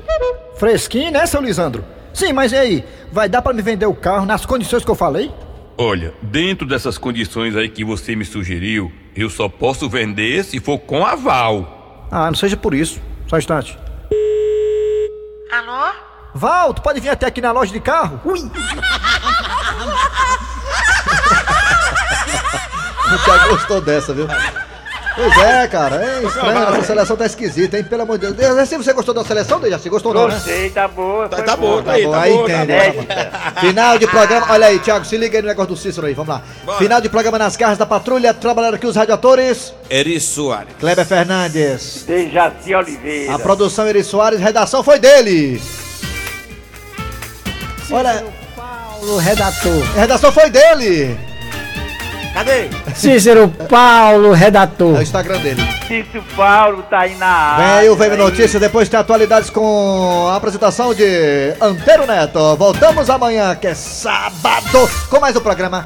Fresquinho, 0.58 1.12
né, 1.12 1.26
seu 1.28 1.42
Lisandro? 1.42 1.86
Sim, 2.12 2.34
mas 2.34 2.52
e 2.52 2.56
aí? 2.56 2.86
Vai 3.12 3.30
dar 3.30 3.42
pra 3.42 3.54
me 3.54 3.62
vender 3.62 3.86
o 3.86 3.94
carro 3.94 4.26
nas 4.26 4.46
condições 4.46 4.84
que 4.84 4.90
eu 4.90 4.96
falei? 4.96 5.32
Olha, 5.78 6.14
dentro 6.22 6.68
dessas 6.68 6.98
condições 6.98 7.56
aí 7.56 7.70
que 7.70 7.84
você 7.84 8.16
me 8.16 8.26
sugeriu, 8.26 8.92
eu 9.16 9.30
só 9.30 9.50
posso 9.50 9.90
vender 9.90 10.44
se 10.44 10.60
for 10.60 10.80
com 10.80 11.06
aval. 11.06 12.08
Ah, 12.12 12.28
não 12.28 12.36
seja 12.36 12.58
por 12.58 12.74
isso. 12.74 13.00
Só 13.28 13.36
um 13.36 13.40
instante. 13.40 13.78
Alô? 15.52 15.94
Val, 16.36 16.74
tu 16.74 16.82
pode 16.82 17.00
vir 17.00 17.10
até 17.10 17.28
aqui 17.28 17.42
na 17.42 17.52
loja 17.52 17.72
de 17.72 17.80
carro? 17.80 18.20
Ui! 18.26 18.40
O 23.14 23.24
Thiago 23.24 23.50
gostou 23.50 23.82
dessa, 23.82 24.14
viu? 24.14 24.28
Pois 25.16 25.38
é, 25.38 25.68
cara, 25.68 26.04
é 26.04 26.24
estranho, 26.24 26.70
essa 26.70 26.82
seleção 26.84 27.16
tá 27.16 27.26
esquisita, 27.26 27.78
hein? 27.78 27.84
Pelo 27.84 28.02
amor 28.02 28.18
de 28.18 28.32
Deus. 28.32 28.58
Assim 28.58 28.78
você 28.78 28.92
gostou 28.94 29.14
da 29.14 29.24
seleção, 29.24 29.60
Dejaci? 29.60 29.88
Gostou 29.88 30.12
não, 30.12 30.28
né? 30.28 30.34
Gostei, 30.34 30.72
tá 30.72 30.88
boa. 30.88 31.30
Tá, 31.30 31.44
tá 31.44 31.56
boa, 31.56 31.84
tá 31.84 31.92
aí, 31.92 32.10
tá 32.10 32.22
aí 32.22 32.34
boa. 32.34 32.50
tá 32.50 32.64
entende. 32.64 32.92
boa. 32.94 33.62
Final 33.62 33.98
de 34.00 34.08
programa, 34.08 34.48
olha 34.50 34.68
aí, 34.68 34.80
Thiago, 34.80 35.06
se 35.06 35.16
liga 35.16 35.38
aí 35.38 35.42
no 35.44 35.48
negócio 35.48 35.70
do 35.70 35.78
Cícero 35.78 36.08
aí, 36.08 36.16
vamos 36.16 36.34
lá. 36.34 36.42
Final 36.80 37.00
de 37.00 37.10
programa 37.10 37.38
nas 37.38 37.56
garras 37.56 37.78
da 37.78 37.86
patrulha, 37.86 38.34
trabalhando 38.34 38.74
aqui 38.74 38.88
os 38.88 38.96
radioatores. 38.96 39.72
Eri 39.88 40.20
Soares. 40.20 40.74
Kleber 40.80 41.06
Fernandes. 41.06 42.06
Dejaci 42.08 42.74
Oliveira. 42.74 43.36
A 43.36 43.40
produção 43.40 43.88
Eri 43.88 44.04
Soares, 44.04 44.40
redação 44.40 44.84
foi 44.84 44.98
dele. 44.98 45.62
Olha, 47.92 48.26
Paulo, 48.56 49.18
redator. 49.18 49.84
a 49.96 50.00
redação 50.00 50.32
foi 50.32 50.50
dele. 50.50 51.33
Cadê? 52.34 52.70
Cícero 52.96 53.48
Paulo, 53.70 54.32
redator. 54.34 54.96
É 54.96 55.00
o 55.00 55.02
Instagram 55.04 55.40
dele. 55.40 55.62
Cício 55.88 56.24
Paulo 56.36 56.82
tá 56.84 57.02
aí 57.02 57.16
na 57.16 57.56
Vem 57.58 57.66
área. 57.66 57.80
aí 57.82 57.90
o 57.90 57.96
VM 57.96 58.18
Notícias, 58.18 58.60
depois 58.60 58.90
tem 58.90 59.00
atualidades 59.00 59.50
com 59.50 60.28
a 60.30 60.36
apresentação 60.36 60.94
de 60.96 61.54
Antero 61.62 62.08
Neto. 62.08 62.56
Voltamos 62.56 63.10
amanhã, 63.10 63.56
que 63.56 63.68
é 63.68 63.76
sábado, 63.76 64.90
com 65.10 65.20
mais 65.20 65.36
um 65.36 65.42
programa 65.42 65.86